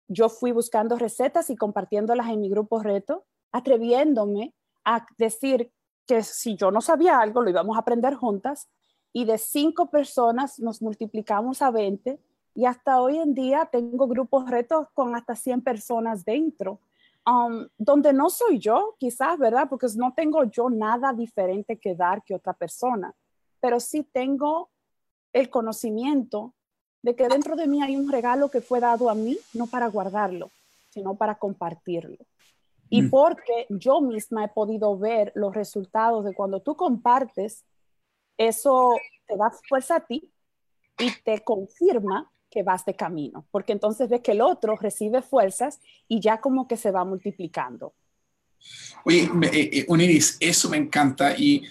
yo 0.07 0.29
fui 0.29 0.51
buscando 0.51 0.97
recetas 0.97 1.49
y 1.49 1.55
compartiéndolas 1.55 2.29
en 2.29 2.41
mi 2.41 2.49
grupo 2.49 2.81
reto, 2.81 3.25
atreviéndome 3.51 4.53
a 4.83 5.05
decir 5.17 5.71
que 6.07 6.23
si 6.23 6.55
yo 6.55 6.71
no 6.71 6.81
sabía 6.81 7.19
algo, 7.19 7.41
lo 7.41 7.49
íbamos 7.49 7.75
a 7.77 7.81
aprender 7.81 8.15
juntas. 8.15 8.69
Y 9.11 9.25
de 9.25 9.37
cinco 9.37 9.91
personas 9.91 10.57
nos 10.57 10.81
multiplicamos 10.81 11.61
a 11.61 11.69
20 11.69 12.19
y 12.55 12.65
hasta 12.65 12.99
hoy 13.01 13.17
en 13.17 13.33
día 13.33 13.69
tengo 13.71 14.07
grupos 14.07 14.49
retos 14.49 14.87
con 14.93 15.15
hasta 15.15 15.35
100 15.35 15.61
personas 15.61 16.25
dentro, 16.25 16.79
um, 17.25 17.67
donde 17.77 18.13
no 18.13 18.29
soy 18.29 18.57
yo, 18.57 18.95
quizás, 18.97 19.37
¿verdad? 19.37 19.67
Porque 19.69 19.87
no 19.95 20.13
tengo 20.13 20.43
yo 20.45 20.69
nada 20.69 21.13
diferente 21.13 21.77
que 21.77 21.95
dar 21.95 22.23
que 22.23 22.35
otra 22.35 22.53
persona, 22.53 23.13
pero 23.63 23.79
sí 23.79 24.03
tengo 24.03 24.71
el 25.31 25.49
conocimiento 25.49 26.53
de 27.01 27.15
que 27.15 27.29
dentro 27.29 27.55
de 27.55 27.65
mí 27.65 27.81
hay 27.81 27.95
un 27.95 28.11
regalo 28.11 28.51
que 28.51 28.59
fue 28.59 28.81
dado 28.81 29.09
a 29.09 29.15
mí, 29.15 29.37
no 29.53 29.67
para 29.67 29.87
guardarlo, 29.87 30.51
sino 30.89 31.15
para 31.15 31.35
compartirlo. 31.35 32.17
Y 32.89 33.03
mm. 33.03 33.09
porque 33.09 33.65
yo 33.69 34.01
misma 34.01 34.43
he 34.43 34.49
podido 34.49 34.99
ver 34.99 35.31
los 35.33 35.55
resultados 35.55 36.25
de 36.25 36.33
cuando 36.33 36.61
tú 36.61 36.75
compartes, 36.75 37.63
eso 38.37 38.97
te 39.27 39.37
da 39.37 39.49
fuerza 39.69 39.95
a 39.95 40.05
ti 40.05 40.29
y 40.99 41.11
te 41.23 41.41
confirma 41.41 42.29
que 42.49 42.63
vas 42.63 42.83
de 42.83 42.95
camino, 42.95 43.45
porque 43.49 43.71
entonces 43.71 44.09
ves 44.09 44.19
que 44.19 44.33
el 44.33 44.41
otro 44.41 44.75
recibe 44.75 45.21
fuerzas 45.21 45.79
y 46.09 46.19
ya 46.19 46.41
como 46.41 46.67
que 46.67 46.75
se 46.75 46.91
va 46.91 47.05
multiplicando. 47.05 47.93
Oye, 49.05 49.29
eh, 49.53 49.85
eh 49.87 50.19
eso 50.41 50.69
me 50.69 50.77
encanta 50.77 51.33
y 51.37 51.63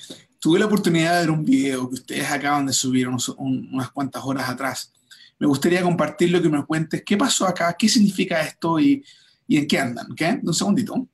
tuve 0.42 0.58
la 0.58 0.66
oportunidad 0.66 1.14
de 1.14 1.20
ver 1.20 1.30
un 1.30 1.44
video 1.44 1.88
que 1.88 1.94
ustedes 1.94 2.28
acaban 2.28 2.66
de 2.66 2.72
subir 2.72 3.06
unas 3.06 3.90
cuantas 3.92 4.24
horas 4.24 4.48
atrás. 4.48 4.92
Me 5.38 5.46
gustaría 5.46 5.82
compartirlo, 5.82 6.42
que 6.42 6.48
me 6.48 6.66
cuentes 6.66 7.04
qué 7.04 7.16
pasó 7.16 7.46
acá, 7.46 7.76
qué 7.78 7.88
significa 7.88 8.40
esto 8.40 8.80
y, 8.80 9.04
y 9.46 9.58
en 9.58 9.68
qué 9.68 9.78
andan. 9.78 10.10
¿ok? 10.10 10.20
Un 10.42 10.52
segundito. 10.52 11.06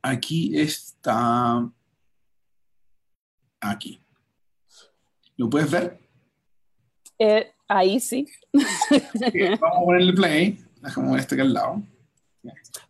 Aquí 0.00 0.58
está. 0.58 1.70
Aquí. 3.60 4.00
¿Lo 5.36 5.50
puedes 5.50 5.70
ver? 5.70 6.00
Eh, 7.18 7.52
ahí 7.68 8.00
sí. 8.00 8.26
vamos 9.60 9.78
a 9.82 9.84
ponerle 9.84 10.12
play. 10.14 10.64
Déjame 10.80 11.10
ver 11.10 11.20
este 11.20 11.36
que 11.36 11.42
al 11.42 11.52
lado. 11.52 11.82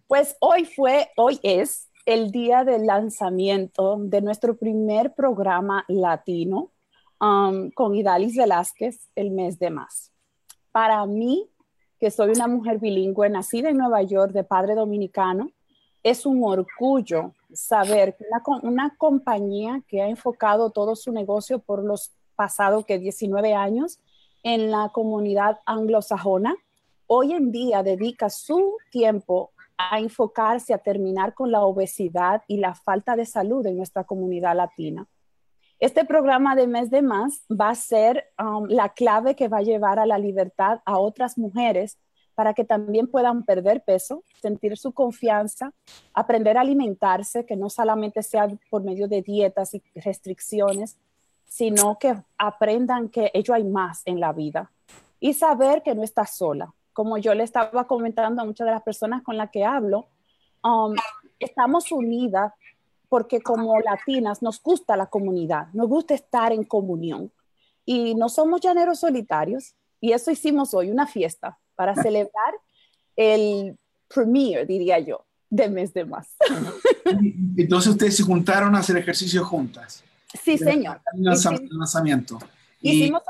Pues 0.07 0.37
hoy 0.39 0.65
fue, 0.65 1.11
hoy 1.17 1.41
es 1.43 1.89
el 2.07 2.31
día 2.31 2.65
del 2.65 2.87
lanzamiento 2.87 3.97
de 3.99 4.21
nuestro 4.21 4.57
primer 4.57 5.15
programa 5.15 5.85
latino 5.89 6.71
um, 7.21 7.71
con 7.71 7.95
Idalis 7.95 8.37
Velázquez 8.37 9.09
el 9.15 9.31
mes 9.31 9.59
de 9.59 9.71
más. 9.71 10.13
Para 10.71 11.05
mí, 11.07 11.49
que 11.99 12.11
soy 12.11 12.31
una 12.31 12.47
mujer 12.47 12.79
bilingüe 12.79 13.31
nacida 13.31 13.71
en 13.71 13.79
Nueva 13.79 14.03
York 14.03 14.33
de 14.33 14.45
padre 14.45 14.75
dominicano, 14.75 15.51
es 16.03 16.27
un 16.27 16.43
orgullo 16.45 17.33
saber 17.55 18.17
que 18.17 18.25
una, 18.31 18.61
una 18.63 18.97
compañía 18.99 19.83
que 19.89 20.03
ha 20.03 20.09
enfocado 20.09 20.71
todo 20.71 20.97
su 20.97 21.11
negocio 21.13 21.61
por 21.61 21.83
los 21.83 22.13
pasados 22.37 22.85
que 22.85 22.99
19 22.99 23.55
años 23.55 24.01
en 24.43 24.71
la 24.71 24.91
comunidad 24.93 25.61
anglosajona, 25.65 26.55
hoy 27.07 27.33
en 27.33 27.51
día 27.51 27.83
dedica 27.83 28.29
su 28.29 28.77
tiempo 28.91 29.54
a 29.77 29.99
enfocarse 29.99 30.73
a 30.73 30.79
terminar 30.79 31.35
con 31.35 31.51
la 31.51 31.63
obesidad 31.63 32.43
y 32.47 32.59
la 32.59 32.75
falta 32.75 33.17
de 33.17 33.27
salud 33.27 33.67
en 33.67 33.77
nuestra 33.77 34.05
comunidad 34.05 34.57
latina. 34.57 35.07
Este 35.81 36.05
programa 36.05 36.55
de 36.55 36.67
mes 36.67 36.91
de 36.91 37.03
más 37.03 37.45
va 37.51 37.71
a 37.71 37.75
ser 37.75 38.33
um, 38.39 38.67
la 38.69 38.91
clave 38.91 39.35
que 39.35 39.49
va 39.49 39.59
a 39.59 39.63
llevar 39.63 39.99
a 39.99 40.07
la 40.07 40.19
libertad 40.19 40.81
a 40.85 40.99
otras 40.99 41.37
mujeres 41.37 41.99
para 42.35 42.55
que 42.55 42.65
también 42.65 43.07
puedan 43.07 43.45
perder 43.45 43.83
peso, 43.85 44.25
sentir 44.41 44.77
su 44.77 44.93
confianza, 44.93 45.73
aprender 46.13 46.57
a 46.57 46.63
alimentarse, 46.63 47.45
que 47.45 47.57
no 47.57 47.71
solamente 47.71 48.23
sea 48.23 48.49
por 48.71 48.83
medio 48.83 49.09
de 49.09 49.23
dietas 49.23 49.75
y 49.75 49.83
restricciones, 49.95 50.97
sino 51.47 51.99
que 51.99 52.17
aprendan 52.39 53.09
que 53.09 53.31
ello 53.35 53.55
hay 53.55 53.65
más 53.65 54.03
en 54.07 54.21
la 54.21 54.33
vida 54.33 54.73
y 55.21 55.35
saber 55.35 55.83
que 55.83 55.95
no 55.95 56.03
estás 56.03 56.37
sola, 56.37 56.75
como 56.95 57.19
yo 57.19 57.35
le 57.35 57.45
estaba 57.45 57.87
comentando 57.87 58.41
a 58.41 58.45
muchas 58.47 58.67
de 58.67 58.73
las 58.73 58.83
personas 58.83 59.23
con 59.23 59.37
las 59.37 59.51
que 59.51 59.65
hablo, 59.65 60.09
um, 60.63 60.95
estamos 61.39 61.93
unidas 61.93 62.53
porque 63.11 63.41
como 63.43 63.79
latinas 63.81 64.43
nos 64.43 64.63
gusta 64.63 64.97
la 64.97 65.07
comunidad, 65.07 65.67
nos 65.73 65.89
gusta 65.89 66.15
estar 66.15 66.53
en 66.53 66.65
comunión 66.65 67.31
y 67.85 68.15
no 68.15 68.29
somos 68.29 68.61
llaneros 68.61 69.01
solitarios 69.01 69.75
y 70.01 70.13
eso 70.13 70.31
hicimos 70.31 70.73
hoy, 70.75 70.91
una 70.91 71.07
fiesta 71.07 71.59
para 71.75 71.95
celebrar 71.95 72.55
el 73.17 73.77
premier, 74.09 74.67
diría 74.67 74.99
yo, 74.99 75.25
de 75.51 75.69
mes 75.69 75.93
de 75.93 76.05
más. 76.05 76.37
Entonces 77.57 77.93
ustedes 77.93 78.17
se 78.17 78.23
juntaron 78.23 78.75
a 78.75 78.79
hacer 78.79 78.97
ejercicio 78.97 79.45
juntas. 79.45 80.03
Sí, 80.43 80.59
señor. 80.59 81.01
lanzamiento. 81.15 82.39
Hicimos 82.93 83.23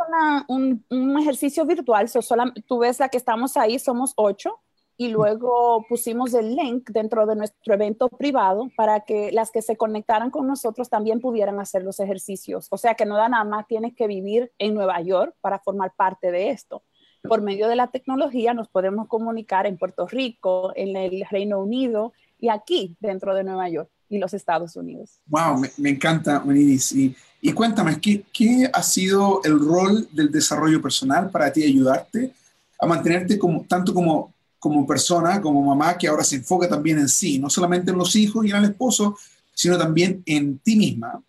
un, 0.49 0.85
un, 0.91 1.19
ejercicio 1.19 1.65
virtual, 1.65 2.09
so 2.09 2.21
tú 2.67 2.79
ves 2.79 2.99
la 2.99 3.09
que 3.09 3.17
estamos 3.17 3.57
ahí, 3.57 3.79
somos 3.79 4.13
ocho, 4.17 4.61
y 4.97 5.09
luego 5.09 5.85
pusimos 5.89 6.35
el 6.35 6.55
link 6.55 6.91
dentro 6.91 7.27
de 7.27 7.37
nuestro 7.37 7.75
evento 7.75 8.09
privado 8.09 8.69
para 8.77 9.01
que 9.01 9.33
las 9.33 9.51
que 9.51 9.63
se 9.63 9.77
conectaran 9.77 10.31
con 10.31 10.47
nosotros 10.47 10.89
también 10.89 11.21
pudieran 11.21 11.59
hacer 11.59 11.83
los 11.83 11.99
ejercicios. 12.01 12.69
O 12.71 12.77
sea 12.77 12.95
que 12.95 13.07
no 13.07 13.17
da 13.17 13.29
nada 13.29 13.45
más, 13.45 13.67
tienes 13.67 13.95
que 13.95 14.07
vivir 14.07 14.53
en 14.59 14.75
Nueva 14.75 15.01
York 15.01 15.35
para 15.41 15.59
formar 15.59 15.93
parte 15.97 16.31
de 16.31 16.51
esto. 16.51 16.83
Por 17.23 17.43
medio 17.43 17.69
de 17.69 17.77
la 17.77 17.89
tecnología 17.89 18.55
nos 18.55 18.69
podemos 18.69 19.09
comunicar 19.09 19.67
en 19.67 19.79
Puerto 19.79 20.07
Rico, 20.07 20.73
en 20.77 20.97
el 20.97 21.25
Reino 21.31 21.59
Unido 21.59 22.13
y 22.39 22.49
aquí 22.51 22.97
dentro 23.01 23.35
de 23.35 23.45
Nueva 23.45 23.69
York 23.69 23.91
y 24.09 24.19
los 24.19 24.35
Estados 24.35 24.77
Unidos. 24.77 25.21
Wow, 25.27 25.63
me, 25.79 25.91
encanta, 25.91 26.43
Unidis. 26.45 26.93
Y, 26.93 27.15
y 27.41 27.53
cuéntame, 27.53 28.01
¿qué, 28.01 28.25
¿qué, 28.33 28.71
ha 28.73 28.83
sido 28.83 29.41
el 29.45 29.59
rol 29.59 30.09
del 30.13 30.31
desarrollo 30.31 30.81
personal 30.81 31.31
para 31.31 31.53
ti 31.53 31.63
ayudarte 31.63 32.33
a 32.79 32.87
mantenerte 32.87 33.39
como, 33.39 33.65
tanto 33.65 33.95
como, 33.95 34.33
como 34.59 34.87
persona, 34.87 35.41
como 35.41 35.63
mamá, 35.63 35.97
que 35.97 36.07
ahora 36.09 36.25
se 36.25 36.37
enfoca 36.37 36.69
también 36.69 36.99
en 36.99 37.09
sí, 37.09 37.39
no 37.39 37.49
solamente 37.49 37.91
en 37.91 37.99
los 37.99 38.15
hijos 38.17 38.45
y 38.45 38.51
en 38.51 38.57
el 38.57 38.65
esposo, 38.65 39.17
sino 39.53 39.79
también 39.79 40.23
en 40.27 40.59
ti 40.59 40.77
misma? 40.77 41.23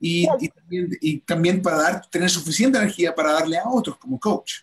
Y, 0.00 0.26
y, 0.40 0.48
también, 0.48 0.88
y 1.00 1.18
también, 1.20 1.62
para 1.62 1.76
dar, 1.76 2.06
tener 2.10 2.28
suficiente 2.28 2.78
energía 2.78 3.14
para 3.14 3.32
darle 3.32 3.58
a 3.58 3.68
otros 3.68 3.96
como 3.98 4.18
coach. 4.18 4.62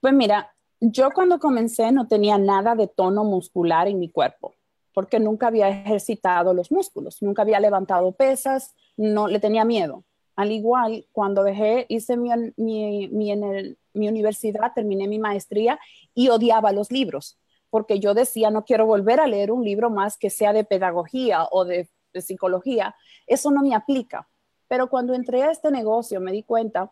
Pues 0.00 0.12
mira, 0.12 0.52
yo 0.80 1.10
cuando 1.10 1.38
comencé 1.38 1.90
no 1.90 2.06
tenía 2.06 2.36
nada 2.36 2.74
de 2.74 2.86
tono 2.86 3.24
muscular 3.24 3.88
en 3.88 3.98
mi 3.98 4.10
cuerpo 4.10 4.54
porque 4.98 5.20
nunca 5.20 5.46
había 5.46 5.68
ejercitado 5.68 6.52
los 6.52 6.72
músculos, 6.72 7.22
nunca 7.22 7.42
había 7.42 7.60
levantado 7.60 8.10
pesas, 8.10 8.74
no 8.96 9.28
le 9.28 9.38
tenía 9.38 9.64
miedo. 9.64 10.02
Al 10.34 10.50
igual, 10.50 11.06
cuando 11.12 11.44
dejé, 11.44 11.86
hice 11.88 12.16
mi, 12.16 12.30
mi, 12.56 13.30
el, 13.30 13.78
mi 13.94 14.08
universidad, 14.08 14.72
terminé 14.74 15.06
mi 15.06 15.20
maestría 15.20 15.78
y 16.16 16.30
odiaba 16.30 16.72
los 16.72 16.90
libros, 16.90 17.38
porque 17.70 18.00
yo 18.00 18.12
decía, 18.12 18.50
no 18.50 18.64
quiero 18.64 18.86
volver 18.86 19.20
a 19.20 19.28
leer 19.28 19.52
un 19.52 19.62
libro 19.62 19.88
más 19.88 20.18
que 20.18 20.30
sea 20.30 20.52
de 20.52 20.64
pedagogía 20.64 21.46
o 21.52 21.64
de, 21.64 21.88
psicología, 22.14 22.96
eso 23.28 23.52
no 23.52 23.62
me 23.62 23.76
aplica. 23.76 24.28
Pero 24.66 24.90
cuando 24.90 25.14
entré 25.14 25.44
a 25.44 25.52
este 25.52 25.70
negocio 25.70 26.20
me 26.20 26.32
di 26.32 26.42
cuenta 26.42 26.90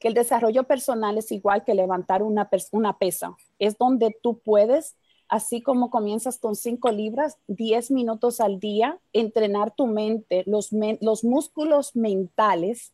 que 0.00 0.08
el 0.08 0.14
desarrollo 0.14 0.64
personal 0.64 1.18
es 1.18 1.30
igual 1.30 1.62
que 1.62 1.72
levantar 1.72 2.24
una, 2.24 2.50
una 2.72 2.98
pesa, 2.98 3.36
es 3.60 3.78
donde 3.78 4.18
tú 4.20 4.40
puedes 4.40 4.96
así 5.30 5.62
como 5.62 5.90
comienzas 5.90 6.38
con 6.38 6.56
cinco 6.56 6.90
libras, 6.90 7.38
diez 7.46 7.90
minutos 7.90 8.40
al 8.40 8.58
día, 8.58 8.98
entrenar 9.12 9.74
tu 9.74 9.86
mente, 9.86 10.42
los, 10.46 10.70
los 11.00 11.24
músculos 11.24 11.94
mentales 11.94 12.92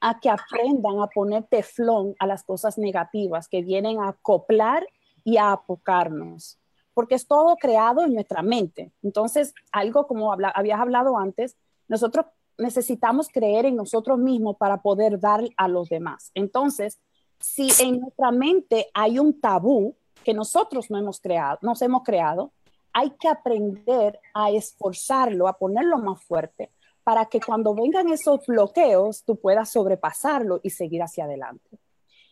a 0.00 0.18
que 0.18 0.30
aprendan 0.30 1.00
a 1.00 1.06
poner 1.08 1.44
teflón 1.44 2.14
a 2.18 2.26
las 2.26 2.42
cosas 2.42 2.78
negativas 2.78 3.48
que 3.48 3.62
vienen 3.62 4.00
a 4.00 4.08
acoplar 4.08 4.86
y 5.24 5.36
a 5.36 5.52
apocarnos, 5.52 6.58
porque 6.94 7.14
es 7.14 7.26
todo 7.26 7.56
creado 7.56 8.04
en 8.04 8.14
nuestra 8.14 8.42
mente. 8.42 8.92
Entonces, 9.02 9.54
algo 9.70 10.06
como 10.06 10.32
habías 10.32 10.80
hablado 10.80 11.18
antes, 11.18 11.56
nosotros 11.88 12.26
necesitamos 12.58 13.28
creer 13.28 13.66
en 13.66 13.76
nosotros 13.76 14.18
mismos 14.18 14.56
para 14.56 14.80
poder 14.80 15.20
dar 15.20 15.42
a 15.56 15.68
los 15.68 15.88
demás. 15.88 16.30
Entonces, 16.34 16.98
si 17.40 17.68
en 17.80 18.00
nuestra 18.00 18.30
mente 18.30 18.88
hay 18.94 19.18
un 19.18 19.38
tabú 19.38 19.96
que 20.24 20.34
nosotros 20.34 20.90
no 20.90 20.98
hemos 20.98 21.20
creado, 21.20 21.58
nos 21.62 21.80
hemos 21.82 22.02
creado, 22.02 22.52
hay 22.92 23.10
que 23.10 23.28
aprender 23.28 24.18
a 24.32 24.50
esforzarlo, 24.50 25.46
a 25.46 25.58
ponerlo 25.58 25.98
más 25.98 26.22
fuerte, 26.22 26.72
para 27.02 27.26
que 27.26 27.40
cuando 27.40 27.74
vengan 27.74 28.08
esos 28.08 28.46
bloqueos 28.46 29.24
tú 29.24 29.36
puedas 29.36 29.70
sobrepasarlo 29.70 30.60
y 30.62 30.70
seguir 30.70 31.02
hacia 31.02 31.24
adelante. 31.24 31.78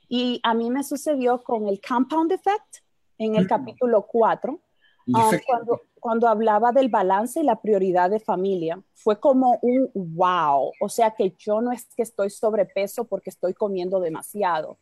Y 0.08 0.40
a 0.42 0.54
mí 0.54 0.70
me 0.70 0.82
sucedió 0.82 1.42
con 1.42 1.68
el 1.68 1.80
compound 1.80 2.32
effect 2.32 2.78
en 3.18 3.36
el 3.36 3.46
capítulo 3.46 4.06
4, 4.06 4.60
ah, 5.14 5.30
cuando, 5.46 5.80
cuando 6.00 6.28
hablaba 6.28 6.72
del 6.72 6.88
balance 6.88 7.40
y 7.40 7.44
la 7.44 7.60
prioridad 7.60 8.10
de 8.10 8.20
familia. 8.20 8.82
Fue 8.94 9.18
como 9.20 9.58
un 9.62 9.90
wow, 9.94 10.72
o 10.80 10.88
sea 10.88 11.12
que 11.12 11.34
yo 11.38 11.60
no 11.60 11.72
es 11.72 11.86
que 11.94 12.02
estoy 12.02 12.30
sobrepeso 12.30 13.04
porque 13.04 13.30
estoy 13.30 13.54
comiendo 13.54 14.00
demasiado 14.00 14.78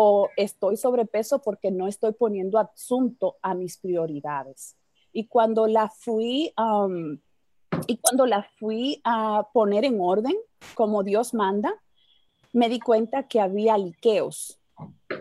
o 0.00 0.30
estoy 0.36 0.76
sobrepeso 0.76 1.40
porque 1.40 1.72
no 1.72 1.88
estoy 1.88 2.12
poniendo 2.12 2.56
asunto 2.60 3.34
a 3.42 3.52
mis 3.54 3.78
prioridades. 3.78 4.76
Y 5.12 5.26
cuando 5.26 5.66
la 5.66 5.88
fui 5.88 6.52
um, 6.56 7.18
y 7.88 7.96
cuando 7.96 8.24
la 8.24 8.44
fui 8.60 9.00
a 9.02 9.48
poner 9.52 9.84
en 9.84 10.00
orden, 10.00 10.36
como 10.76 11.02
Dios 11.02 11.34
manda, 11.34 11.74
me 12.52 12.68
di 12.68 12.78
cuenta 12.78 13.26
que 13.26 13.40
había 13.40 13.76
liqueos 13.76 14.60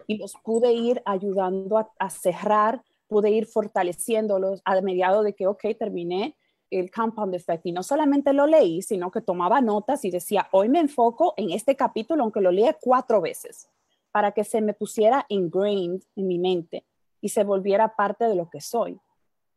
y 0.06 0.20
los 0.20 0.36
pude 0.44 0.74
ir 0.74 1.02
ayudando 1.06 1.90
a, 1.98 2.10
cerrar, 2.12 2.84
pude 3.08 3.32
ir 3.32 3.48
fortaleciéndolos 3.48 4.62
a 4.64 4.80
mediado 4.82 5.24
de 5.24 5.34
que, 5.34 5.48
ok, 5.48 5.76
terminé 5.80 6.36
el 6.70 6.92
compound 6.92 7.34
effect. 7.34 7.66
Y 7.66 7.72
no 7.72 7.82
solamente 7.82 8.32
lo 8.32 8.46
leí, 8.46 8.84
sino 8.84 9.10
que 9.10 9.22
tomaba 9.22 9.60
notas 9.60 10.06
y 10.06 10.12
decía, 10.12 10.48
hoy 10.52 10.70
me 10.70 10.80
enfoco 10.80 11.34
en 11.36 11.50
este 11.50 11.76
capítulo, 11.76 12.22
aunque 12.22 12.42
lo 12.42 12.52
leí 12.52 12.70
cuatro 12.80 13.22
veces, 13.22 13.68
para 14.18 14.32
que 14.32 14.44
se 14.44 14.62
me 14.62 14.74
pusiera 14.74 15.28
ingrained 15.30 16.02
en 16.16 16.28
mi 16.28 16.40
mente 16.40 16.88
y 17.22 17.30
se 17.30 17.44
volviera 17.44 17.96
parte 17.96 18.26
de 18.26 18.34
lo 18.34 18.50
que 18.50 18.62
soy. 18.62 19.00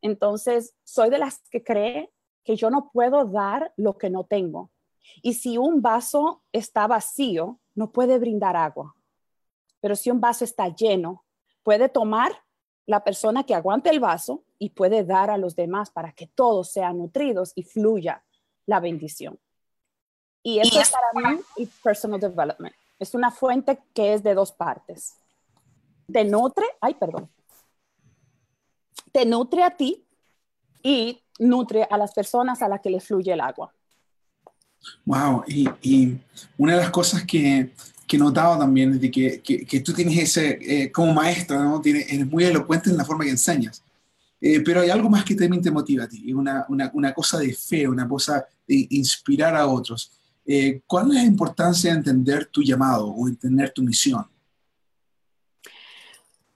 Entonces, 0.03 0.75
soy 0.85 1.09
de 1.09 1.17
las 1.17 1.39
que 1.49 1.65
cree 1.65 2.13
que 2.45 2.57
yo 2.57 2.69
no 2.69 2.91
puedo 2.93 3.25
dar 3.25 3.73
lo 3.79 3.97
que 3.97 4.11
no 4.11 4.25
tengo. 4.25 4.71
Y 5.23 5.33
si 5.33 5.57
un 5.57 5.81
vaso 5.81 6.43
está 6.53 6.87
vacío, 6.87 7.59
no 7.75 7.91
puede 7.91 8.19
brindar 8.19 8.55
agua. 8.55 8.95
Pero 9.81 9.97
si 9.97 10.11
un 10.11 10.21
vaso 10.21 10.45
está 10.45 10.69
lleno, 10.69 11.25
puede 11.63 11.89
tomar 11.89 12.33
la 12.85 13.03
persona 13.03 13.45
que 13.45 13.55
aguante 13.55 13.89
el 13.89 13.99
vaso 13.99 14.45
y 14.59 14.69
puede 14.69 15.05
dar 15.05 15.31
a 15.31 15.39
los 15.39 15.57
demás 15.57 15.91
para 15.91 16.13
que 16.13 16.27
todos 16.27 16.71
sean 16.71 16.99
nutridos 16.99 17.53
y 17.55 17.63
fluya 17.63 18.27
la 18.67 18.79
bendición. 18.79 19.39
Y 20.43 20.59
eso 20.59 20.79
es 20.79 20.91
para 20.91 21.33
mí 21.33 21.41
es 21.57 21.71
personal 21.83 22.21
development. 22.21 22.75
Es 23.01 23.15
una 23.15 23.31
fuente 23.31 23.81
que 23.95 24.15
es 24.15 24.23
de 24.23 24.35
dos 24.35 24.53
partes. 24.53 25.17
Te 26.13 26.23
nutre, 26.25 26.67
ay, 26.81 26.95
perdón. 26.95 27.31
Te 29.11 29.25
nutre 29.25 29.65
a 29.65 29.71
ti 29.71 30.07
y 30.83 31.23
nutre 31.39 31.89
a 31.91 31.97
las 31.97 32.13
personas 32.13 32.61
a 32.61 32.69
las 32.69 32.81
que 32.81 32.91
le 32.91 33.01
fluye 33.01 33.33
el 33.33 33.41
agua. 33.41 33.75
Wow, 35.05 35.45
y, 35.47 36.19
una 36.59 36.75
de 36.75 36.81
las 36.81 36.91
cosas 36.91 37.25
que, 37.25 37.73
que 38.07 38.17
he 38.17 38.19
notado 38.19 38.59
también 38.59 38.93
es 38.93 39.01
de 39.01 39.11
que, 39.11 39.41
que, 39.41 39.81
tú 39.81 39.93
tienes 39.93 40.19
ese, 40.19 40.59
eh, 40.61 40.93
como 40.93 41.13
maestra, 41.13 41.63
¿no? 41.63 41.81
Tienes, 41.81 42.11
eres 42.11 42.27
muy 42.27 42.45
elocuente 42.45 42.91
en 42.91 42.97
la 42.97 43.05
forma 43.05 43.25
que 43.25 43.31
enseñas, 43.31 43.83
eh, 44.41 44.61
pero 44.61 44.81
hay 44.81 44.91
algo 44.91 45.11
más 45.11 45.25
que 45.25 45.35
también 45.35 45.63
te 45.63 45.71
motiva 45.71 46.05
a 46.05 46.09
ti, 46.09 46.33
una, 46.33 46.65
una, 46.69 46.91
una 46.95 47.13
cosa 47.13 47.39
de 47.39 47.53
fe, 47.53 47.87
una 47.87 48.09
cosa 48.09 48.47
de 48.67 48.87
inspirar 48.91 49.55
a 49.55 49.67
otros. 49.67 50.13
Eh, 50.45 50.83
¿Cuál 50.87 51.09
es 51.09 51.15
la 51.15 51.25
importancia 51.25 51.91
de 51.91 51.99
entender 51.99 52.47
tu 52.47 52.63
llamado 52.63 53.09
o 53.09 53.29
entender 53.29 53.71
tu 53.73 53.83
misión? 53.83 54.25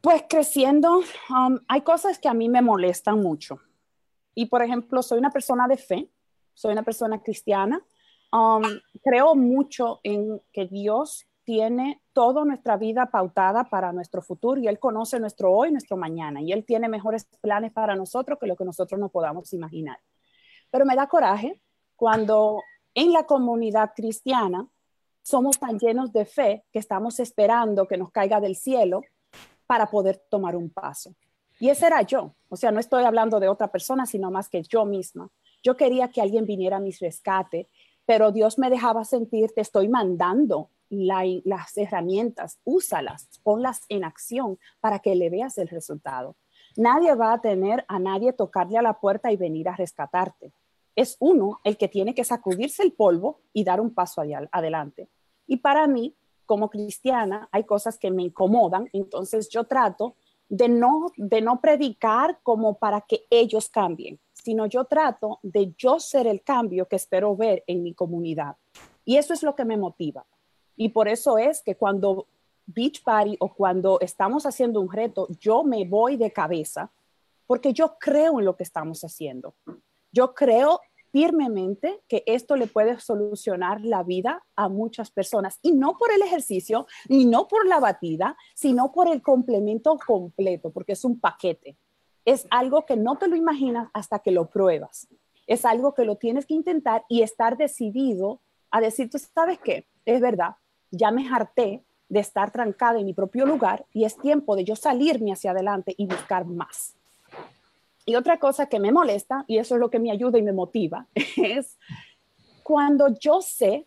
Pues 0.01 0.25
creciendo, 0.29 1.01
um, 1.31 1.59
hay 1.67 1.81
cosas 1.81 2.19
que 2.19 2.29
a 2.29 2.35
mí 2.35 2.49
me 2.49 2.61
molestan 2.61 3.21
mucho. 3.21 3.61
Y 4.35 4.47
por 4.47 4.63
ejemplo, 4.63 5.03
soy 5.03 5.19
una 5.19 5.31
persona 5.31 5.67
de 5.67 5.77
fe, 5.77 6.11
soy 6.53 6.73
una 6.73 6.83
persona 6.83 7.23
cristiana. 7.23 7.83
Um, 8.33 8.65
creo 9.03 9.35
mucho 9.35 10.01
en 10.03 10.43
que 10.53 10.67
Dios 10.67 11.27
tiene 11.45 12.03
toda 12.13 12.45
nuestra 12.45 12.77
vida 12.77 13.07
pautada 13.07 13.65
para 13.65 13.93
nuestro 13.93 14.23
futuro 14.23 14.61
y 14.61 14.67
Él 14.67 14.79
conoce 14.79 15.21
nuestro 15.21 15.53
hoy, 15.53 15.71
nuestro 15.71 15.97
mañana 15.97 16.43
y 16.43 16.53
Él 16.53 16.65
tiene 16.65 16.89
mejores 16.89 17.27
planes 17.41 17.73
para 17.73 17.95
nosotros 17.97 18.39
que 18.41 18.47
lo 18.47 18.57
que 18.57 18.65
nosotros 18.65 18.99
no 18.99 19.11
podamos 19.11 19.53
imaginar. 19.53 19.99
Pero 20.71 20.85
me 20.85 20.97
da 20.97 21.07
coraje 21.07 21.61
cuando 21.97 22.61
en 22.95 23.13
la 23.13 23.25
comunidad 23.25 23.93
cristiana 23.95 24.69
somos 25.23 25.59
tan 25.59 25.79
llenos 25.79 26.13
de 26.13 26.25
fe 26.25 26.65
que 26.71 26.79
estamos 26.79 27.19
esperando 27.19 27.87
que 27.87 27.97
nos 27.97 28.11
caiga 28.11 28.41
del 28.41 28.57
cielo 28.57 29.03
para 29.67 29.87
poder 29.87 30.23
tomar 30.31 30.55
un 30.55 30.71
paso. 30.71 31.15
Y 31.59 31.71
ese 31.71 31.87
era 31.87 32.03
yo. 32.03 32.35
O 32.49 32.57
sea, 32.57 32.71
no 32.71 32.81
estoy 32.81 33.05
hablando 33.05 33.41
de 33.41 33.49
otra 33.49 33.69
persona, 33.69 34.07
sino 34.07 34.31
más 34.31 34.49
que 34.49 34.63
yo 34.63 34.85
misma. 34.85 35.31
Yo 35.63 35.77
quería 35.77 36.09
que 36.09 36.21
alguien 36.21 36.45
viniera 36.45 36.77
a 36.77 36.81
mi 36.81 36.91
rescate, 36.93 37.69
pero 38.05 38.33
Dios 38.33 38.59
me 38.59 38.71
dejaba 38.71 39.05
sentir, 39.05 39.51
te 39.55 39.63
estoy 39.63 39.89
mandando 39.89 40.71
las 40.91 41.77
herramientas, 41.77 42.59
úsalas, 42.65 43.29
ponlas 43.43 43.83
en 43.89 44.05
acción 44.05 44.59
para 44.81 44.99
que 44.99 45.15
le 45.15 45.31
veas 45.31 45.57
el 45.59 45.69
resultado. 45.69 46.37
Nadie 46.77 47.15
va 47.15 47.33
a 47.33 47.41
tener 47.41 47.85
a 47.89 47.99
nadie 47.99 48.33
tocarle 48.33 48.79
a 48.79 48.83
la 48.83 49.01
puerta 49.01 49.33
y 49.33 49.37
venir 49.37 49.69
a 49.69 49.77
rescatarte. 49.77 50.53
Es 50.97 51.17
uno 51.21 51.61
el 51.65 51.77
que 51.77 51.89
tiene 51.89 52.15
que 52.15 52.25
sacudirse 52.25 52.83
el 52.83 52.93
polvo 52.93 53.41
y 53.53 53.65
dar 53.65 53.81
un 53.81 53.93
paso 53.93 54.23
adelante. 54.53 55.09
Y 55.47 55.59
para 55.59 55.87
mí, 55.87 56.15
como 56.47 56.71
cristiana, 56.71 57.49
hay 57.53 57.65
cosas 57.65 57.99
que 57.99 58.11
me 58.11 58.23
incomodan, 58.23 58.89
entonces 58.93 59.49
yo 59.49 59.65
trato 59.65 60.17
de 60.49 60.69
no, 60.69 61.07
de 61.17 61.41
no 61.41 61.61
predicar 61.61 62.39
como 62.43 62.79
para 62.79 63.01
que 63.01 63.27
ellos 63.31 63.69
cambien, 63.69 64.21
sino 64.33 64.67
yo 64.67 64.85
trato 64.85 65.41
de 65.43 65.75
yo 65.77 65.99
ser 65.99 66.27
el 66.27 66.43
cambio 66.43 66.87
que 66.87 66.97
espero 66.97 67.35
ver 67.35 67.65
en 67.67 67.83
mi 67.83 67.95
comunidad. 67.95 68.57
Y 69.05 69.17
eso 69.17 69.35
es 69.35 69.43
lo 69.43 69.55
que 69.55 69.65
me 69.65 69.77
motiva. 69.77 70.27
Y 70.77 70.91
por 70.91 71.09
eso 71.09 71.39
es 71.39 71.63
que 71.63 71.77
cuando 71.77 72.27
Beach 72.67 73.03
Party 73.03 73.37
o 73.41 73.53
cuando 73.53 74.01
estamos 74.01 74.47
haciendo 74.47 74.81
un 74.81 74.91
reto, 74.91 75.29
yo 75.41 75.63
me 75.63 75.85
voy 75.85 76.17
de 76.17 76.33
cabeza 76.33 76.91
porque 77.47 77.73
yo 77.73 77.97
creo 77.99 78.39
en 78.39 78.47
lo 78.47 78.57
que 78.57 78.63
estamos 78.63 79.03
haciendo. 79.05 79.55
Yo 80.15 80.33
creo 80.33 80.81
firmemente 81.11 82.01
que 82.09 82.23
esto 82.27 82.55
le 82.55 82.69
puede 82.69 83.01
solucionar 83.01 83.81
la 83.81 84.05
vida 84.05 84.45
a 84.55 84.69
muchas 84.69 85.11
personas 85.11 85.59
y 85.61 85.73
no 85.73 85.99
por 85.99 86.13
el 86.13 86.23
ejercicio, 86.23 86.87
ni 87.09 87.27
no 87.27 87.49
por 87.49 87.67
la 87.67 87.81
batida, 87.81 88.37
sino 88.55 88.93
por 88.93 89.09
el 89.09 89.23
complemento 89.23 89.99
completo, 90.07 90.71
porque 90.71 90.93
es 90.93 91.05
un 91.05 91.19
paquete. 91.19 91.77
Es 92.25 92.47
algo 92.51 92.87
que 92.87 92.97
no 92.97 93.19
te 93.19 93.27
lo 93.27 93.35
imaginas 93.35 93.91
hasta 93.93 94.21
que 94.21 94.31
lo 94.31 94.49
pruebas. 94.49 95.09
Es 95.49 95.65
algo 95.65 95.95
que 95.95 96.05
lo 96.05 96.15
tienes 96.15 96.47
que 96.47 96.55
intentar 96.55 97.05
y 97.09 97.23
estar 97.23 97.57
decidido 97.57 98.41
a 98.71 98.81
decir, 98.81 99.11
tú 99.11 99.19
sabes 99.19 99.59
qué, 99.59 99.89
es 100.05 100.21
verdad, 100.21 100.55
ya 100.93 101.11
me 101.11 101.29
harté 101.29 101.85
de 102.09 102.21
estar 102.21 102.53
trancada 102.53 103.01
en 103.01 103.07
mi 103.07 103.15
propio 103.15 103.47
lugar 103.47 103.85
y 103.93 104.05
es 104.05 104.17
tiempo 104.17 104.55
de 104.55 104.65
yo 104.65 104.77
salirme 104.77 105.33
hacia 105.33 105.51
adelante 105.51 105.93
y 105.99 106.07
buscar 106.07 106.45
más. 106.45 106.95
Y 108.07 108.17
otra 108.17 108.39
cosa 108.39 108.67
que 108.67 108.81
me 108.81 108.93
molesta, 108.93 109.45
y 109.47 109.59
eso 109.59 109.75
es 109.75 109.81
lo 109.81 109.91
que 109.91 109.99
me 109.99 110.11
ayuda 110.11 110.39
y 110.39 110.43
me 110.43 110.53
motiva, 110.53 111.07
es 111.37 111.79
cuando 112.63 113.09
yo 113.19 113.41
sé 113.41 113.87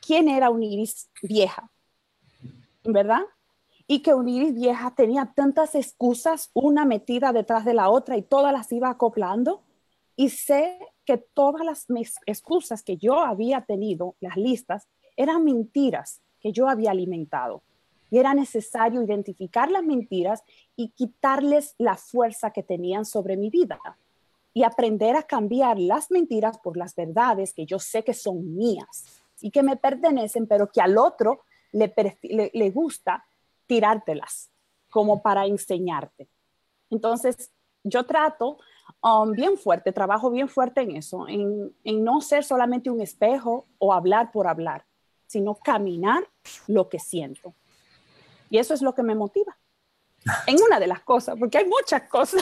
quién 0.00 0.28
era 0.28 0.50
un 0.50 0.62
iris 0.62 1.10
vieja, 1.22 1.70
¿verdad? 2.84 3.22
Y 3.86 4.00
que 4.00 4.14
un 4.14 4.28
iris 4.28 4.54
vieja 4.54 4.94
tenía 4.94 5.32
tantas 5.34 5.74
excusas, 5.74 6.50
una 6.54 6.84
metida 6.84 7.32
detrás 7.32 7.64
de 7.64 7.74
la 7.74 7.90
otra 7.90 8.16
y 8.16 8.22
todas 8.22 8.52
las 8.52 8.70
iba 8.72 8.88
acoplando. 8.88 9.62
Y 10.16 10.30
sé 10.30 10.78
que 11.04 11.18
todas 11.18 11.64
las 11.64 11.86
excusas 12.24 12.82
que 12.82 12.96
yo 12.96 13.20
había 13.20 13.62
tenido, 13.62 14.16
las 14.20 14.36
listas, 14.36 14.88
eran 15.16 15.44
mentiras 15.44 16.22
que 16.40 16.52
yo 16.52 16.68
había 16.68 16.92
alimentado 16.92 17.62
y 18.14 18.18
era 18.18 18.32
necesario 18.32 19.02
identificar 19.02 19.72
las 19.72 19.82
mentiras 19.82 20.44
y 20.76 20.90
quitarles 20.90 21.74
la 21.78 21.96
fuerza 21.96 22.52
que 22.52 22.62
tenían 22.62 23.04
sobre 23.04 23.36
mi 23.36 23.50
vida 23.50 23.80
y 24.52 24.62
aprender 24.62 25.16
a 25.16 25.24
cambiar 25.24 25.80
las 25.80 26.12
mentiras 26.12 26.58
por 26.58 26.76
las 26.76 26.94
verdades 26.94 27.52
que 27.52 27.66
yo 27.66 27.80
sé 27.80 28.04
que 28.04 28.14
son 28.14 28.54
mías 28.54 29.20
y 29.40 29.50
que 29.50 29.64
me 29.64 29.76
pertenecen, 29.76 30.46
pero 30.46 30.70
que 30.70 30.80
al 30.80 30.96
otro 30.96 31.40
le, 31.72 31.92
le, 32.22 32.70
gusta 32.70 33.26
tirártelas 33.66 34.48
como 34.90 35.20
para 35.20 35.46
enseñarte. 35.46 36.28
Entonces, 36.90 37.50
yo 37.82 38.06
trato 38.06 38.58
um, 39.02 39.32
bien 39.32 39.58
fuerte, 39.58 39.90
trabajo 39.90 40.30
bien 40.30 40.48
fuerte 40.48 40.82
en 40.82 40.94
eso, 40.94 41.26
en, 41.26 41.74
en 41.82 42.04
no 42.04 42.20
ser 42.20 42.44
solamente 42.44 42.90
un 42.90 43.00
espejo 43.00 43.66
o 43.78 43.92
hablar 43.92 44.30
por 44.30 44.46
hablar, 44.46 44.84
sino 45.26 45.56
caminar 45.56 46.22
lo 46.68 46.88
que 46.88 47.00
siento. 47.00 47.54
Y 48.54 48.58
eso 48.58 48.72
es 48.72 48.82
lo 48.82 48.94
que 48.94 49.02
me 49.02 49.16
motiva. 49.16 49.58
En 50.46 50.62
una 50.62 50.78
de 50.78 50.86
las 50.86 51.00
cosas, 51.00 51.34
porque 51.36 51.58
hay 51.58 51.64
muchas 51.64 52.02
cosas. 52.08 52.40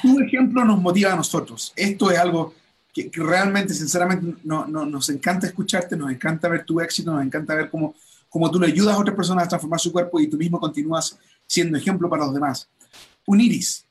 Tu 0.00 0.20
ejemplo 0.20 0.64
nos 0.64 0.80
motiva 0.80 1.14
a 1.14 1.16
nosotros. 1.16 1.72
Esto 1.74 2.12
es 2.12 2.18
algo 2.18 2.54
que, 2.92 3.10
realmente, 3.12 3.74
sinceramente, 3.74 4.40
no, 4.44 4.66
nos 4.68 5.08
encanta 5.08 5.48
escucharte, 5.48 5.96
nos 5.96 6.12
encanta 6.12 6.48
ver 6.48 6.64
tu 6.64 6.80
éxito, 6.80 7.10
nos 7.10 7.24
encanta 7.24 7.56
ver 7.56 7.68
cómo, 7.68 7.96
cómo 8.28 8.48
tú 8.52 8.60
le 8.60 8.68
ayudas 8.68 8.94
a 8.94 9.00
otras 9.00 9.16
personas 9.16 9.46
a 9.46 9.48
transformar 9.48 9.80
su 9.80 9.90
cuerpo 9.90 10.20
y 10.20 10.28
tú 10.28 10.36
mismo 10.36 10.60
continúas 10.60 11.18
siendo 11.44 11.76
ejemplo 11.76 12.08
para 12.08 12.26
los 12.26 12.32
demás. 12.32 12.68
Uniris. 13.26 13.84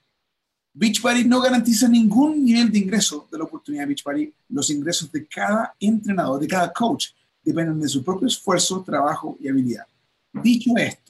Beachbody 0.71 1.26
no 1.26 1.41
garantiza 1.41 1.89
ningún 1.89 2.45
nivel 2.45 2.71
de 2.71 2.80
ingreso 2.80 3.28
de 3.30 3.39
la 3.39 3.43
oportunidad 3.43 3.84
de 3.84 3.88
Beachbody. 3.88 4.34
Los 4.48 4.69
ingresos 4.69 5.12
de 5.12 5.28
cada 5.28 5.76
entrenador, 5.82 6.39
de 6.39 6.48
cada 6.48 6.71
coach, 6.71 7.08
dependen 7.43 7.82
de 7.82 7.89
su 7.89 8.06
propio 8.06 8.26
esfuerzo, 8.26 8.82
trabajo 8.84 9.38
y 9.41 9.50
habilidad. 9.50 9.86
Dicho 10.41 10.71
esto, 10.78 11.05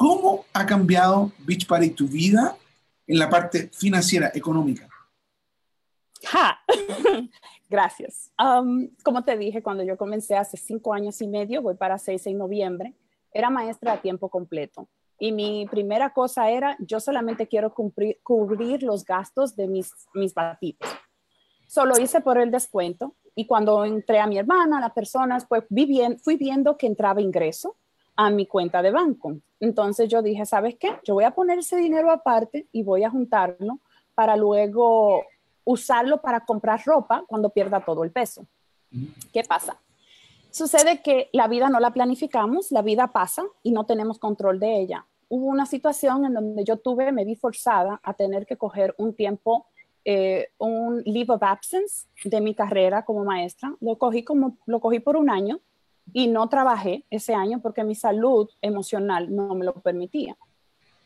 ¿cómo 0.00 0.46
ha 0.54 0.64
cambiado 0.64 1.30
Beachbody 1.40 1.90
tu 1.90 2.08
vida 2.08 2.56
en 3.06 3.18
la 3.18 3.28
parte 3.28 3.68
financiera, 3.68 4.30
económica? 4.32 4.88
Ja. 6.24 6.58
Gracias. 7.68 8.32
como 9.04 9.24
te 9.24 9.36
dije, 9.36 9.62
cuando 9.62 9.84
yo 9.84 9.98
comencé 9.98 10.36
hace 10.36 10.56
cinco 10.56 10.94
años 10.94 11.20
y 11.20 11.28
medio, 11.28 11.60
voy 11.60 11.74
para 11.74 11.98
seis 11.98 12.26
en 12.26 12.38
noviembre, 12.38 12.94
era 13.30 13.50
maestra 13.50 13.92
a 13.92 14.00
tiempo 14.00 14.30
completo. 14.30 14.88
Y 15.18 15.32
mi 15.32 15.66
primera 15.70 16.14
cosa 16.14 16.50
era, 16.50 16.78
yo 16.80 16.98
solamente 16.98 17.46
quiero 17.46 17.74
cubrir 17.74 18.82
los 18.82 19.04
gastos 19.04 19.54
de 19.54 19.68
mis, 19.68 19.92
mis 20.14 20.32
batidos. 20.32 20.88
Solo 21.68 22.00
hice 22.00 22.22
por 22.22 22.38
el 22.38 22.50
descuento 22.50 23.16
y 23.34 23.46
cuando 23.46 23.84
entré 23.84 24.18
a 24.18 24.26
mi 24.26 24.38
hermana, 24.38 24.80
las 24.80 24.92
personas, 24.92 25.44
pues 25.46 25.64
vi 25.68 26.00
fui 26.24 26.36
viendo 26.36 26.78
que 26.78 26.86
entraba 26.86 27.20
ingreso 27.20 27.76
a 28.20 28.28
mi 28.28 28.44
cuenta 28.44 28.82
de 28.82 28.90
banco. 28.90 29.38
Entonces 29.60 30.06
yo 30.10 30.20
dije, 30.20 30.44
¿sabes 30.44 30.76
qué? 30.78 30.90
Yo 31.04 31.14
voy 31.14 31.24
a 31.24 31.30
poner 31.30 31.58
ese 31.58 31.76
dinero 31.76 32.10
aparte 32.10 32.66
y 32.70 32.82
voy 32.82 33.02
a 33.02 33.08
juntarlo 33.08 33.78
para 34.14 34.36
luego 34.36 35.24
usarlo 35.64 36.20
para 36.20 36.44
comprar 36.44 36.82
ropa 36.84 37.24
cuando 37.26 37.48
pierda 37.48 37.82
todo 37.82 38.04
el 38.04 38.10
peso. 38.10 38.44
¿Qué 39.32 39.42
pasa? 39.42 39.80
Sucede 40.50 41.00
que 41.00 41.30
la 41.32 41.48
vida 41.48 41.70
no 41.70 41.80
la 41.80 41.94
planificamos, 41.94 42.70
la 42.70 42.82
vida 42.82 43.06
pasa 43.06 43.42
y 43.62 43.70
no 43.70 43.86
tenemos 43.86 44.18
control 44.18 44.60
de 44.60 44.80
ella. 44.80 45.06
Hubo 45.30 45.46
una 45.46 45.64
situación 45.64 46.26
en 46.26 46.34
donde 46.34 46.62
yo 46.62 46.76
tuve, 46.76 47.12
me 47.12 47.24
vi 47.24 47.36
forzada 47.36 48.00
a 48.02 48.12
tener 48.12 48.44
que 48.44 48.58
coger 48.58 48.94
un 48.98 49.14
tiempo, 49.14 49.64
eh, 50.04 50.48
un 50.58 51.02
leave 51.06 51.32
of 51.32 51.42
absence 51.42 52.06
de 52.22 52.42
mi 52.42 52.54
carrera 52.54 53.02
como 53.02 53.24
maestra. 53.24 53.74
Lo 53.80 53.96
cogí, 53.96 54.24
como, 54.24 54.58
lo 54.66 54.78
cogí 54.78 55.00
por 55.00 55.16
un 55.16 55.30
año 55.30 55.58
y 56.12 56.28
no 56.28 56.48
trabajé 56.48 57.04
ese 57.10 57.34
año 57.34 57.60
porque 57.60 57.84
mi 57.84 57.94
salud 57.94 58.48
emocional 58.60 59.34
no 59.34 59.54
me 59.54 59.64
lo 59.64 59.74
permitía. 59.74 60.36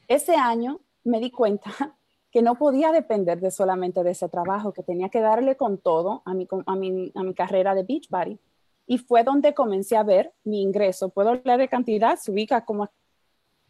Ese 0.08 0.36
año 0.36 0.80
me 1.04 1.20
di 1.20 1.30
cuenta 1.30 1.70
que 2.30 2.42
no 2.42 2.56
podía 2.56 2.92
depender 2.92 3.40
de 3.40 3.50
solamente 3.50 4.02
de 4.02 4.10
ese 4.10 4.28
trabajo, 4.28 4.72
que 4.72 4.82
tenía 4.82 5.08
que 5.08 5.20
darle 5.20 5.56
con 5.56 5.78
todo 5.78 6.22
a 6.24 6.34
mi, 6.34 6.48
a 6.66 6.74
mi, 6.74 7.12
a 7.14 7.22
mi 7.22 7.34
carrera 7.34 7.74
de 7.74 7.84
Beachbody. 7.84 8.38
Y 8.86 8.98
fue 8.98 9.22
donde 9.24 9.54
comencé 9.54 9.96
a 9.96 10.02
ver 10.02 10.32
mi 10.44 10.60
ingreso. 10.60 11.08
Puedo 11.08 11.30
hablar 11.30 11.58
de 11.58 11.68
cantidad, 11.68 12.18
subí 12.20 12.46
a 12.50 12.64
como 12.64 12.90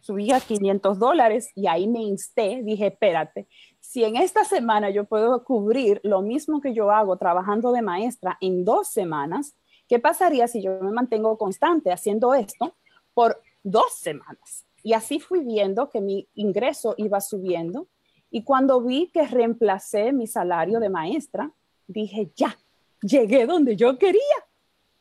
subí 0.05 0.33
a 0.33 0.41
500 0.41 0.99
dólares 0.99 1.51
y 1.55 1.67
ahí 1.67 1.89
me 1.89 2.03
insté, 2.03 2.61
dije, 2.63 2.89
espérate, 2.89 3.49
si 3.81 4.05
en 4.05 4.17
esta 4.17 4.45
semana 4.45 4.91
yo 4.91 5.05
puedo 5.05 5.43
cubrir 5.45 5.99
lo 6.05 6.21
mismo 6.21 6.61
que 6.61 6.75
yo 6.75 6.91
hago 6.91 7.17
trabajando 7.17 7.73
de 7.73 7.81
maestra 7.81 8.37
en 8.43 8.67
dos 8.67 8.89
semanas, 8.89 9.57
¿qué 9.95 10.01
pasaría 10.01 10.49
si 10.49 10.61
yo 10.61 10.81
me 10.81 10.91
mantengo 10.91 11.39
constante 11.39 11.93
haciendo 11.93 12.35
esto 12.35 12.75
por 13.15 13.41
dos 13.63 13.95
semanas? 13.97 14.67
Y 14.83 14.93
así 14.93 15.21
fui 15.21 15.45
viendo 15.45 15.89
que 15.89 16.01
mi 16.01 16.29
ingreso 16.35 16.97
iba 16.97 17.21
subiendo 17.21 17.87
y 18.29 18.43
cuando 18.43 18.81
vi 18.81 19.13
que 19.15 19.25
reemplacé 19.25 20.13
mi 20.13 20.27
salario 20.27 20.81
de 20.81 20.89
maestra, 20.89 21.53
dije, 21.87 22.33
ya, 22.35 22.59
llegué 23.03 23.47
donde 23.47 23.77
yo 23.77 23.97
quería. 23.97 24.21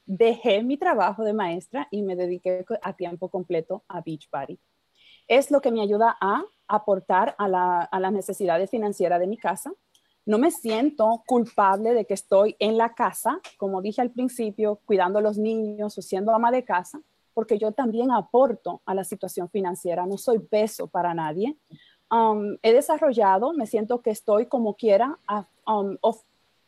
Dejé 0.06 0.62
mi 0.62 0.78
trabajo 0.78 1.24
de 1.24 1.34
maestra 1.34 1.88
y 1.90 2.04
me 2.04 2.16
dediqué 2.16 2.64
a 2.84 2.94
tiempo 2.94 3.30
completo 3.30 3.84
a 3.88 4.02
Beachbody. 4.02 4.60
Es 5.28 5.50
lo 5.50 5.60
que 5.60 5.72
me 5.72 5.82
ayuda 5.82 6.16
a 6.22 6.44
aportar 6.68 7.34
a 7.40 7.48
la, 7.48 7.82
a 7.82 8.00
las 8.00 8.12
necesidades 8.12 8.70
financieras 8.70 9.20
de 9.20 9.26
mi 9.26 9.38
casa. 9.38 9.74
No 10.26 10.38
me 10.38 10.52
siento 10.52 11.24
culpable 11.26 11.94
de 11.94 12.06
que 12.06 12.14
estoy 12.14 12.56
en 12.60 12.78
la 12.78 12.94
casa, 12.94 13.40
como 13.58 13.82
dije 13.82 14.02
al 14.02 14.12
principio, 14.12 14.80
cuidando 14.86 15.20
a 15.20 15.22
los 15.22 15.38
niños 15.38 15.98
o 15.98 16.02
siendo 16.02 16.34
ama 16.34 16.52
de 16.52 16.64
casa, 16.64 17.02
porque 17.34 17.58
yo 17.58 17.72
también 17.72 18.12
aporto 18.12 18.82
a 18.86 18.94
la 18.94 19.04
situación 19.04 19.50
financiera. 19.50 20.06
No 20.06 20.18
soy 20.18 20.40
peso 20.40 20.88
para 20.88 21.14
nadie. 21.14 21.58
Um, 22.10 22.58
he 22.62 22.72
desarrollado, 22.72 23.54
me 23.54 23.66
siento 23.66 24.02
que 24.02 24.12
estoy 24.12 24.46
como 24.46 24.76
quiera, 24.76 25.18
um, 25.68 25.98
of, 26.02 26.22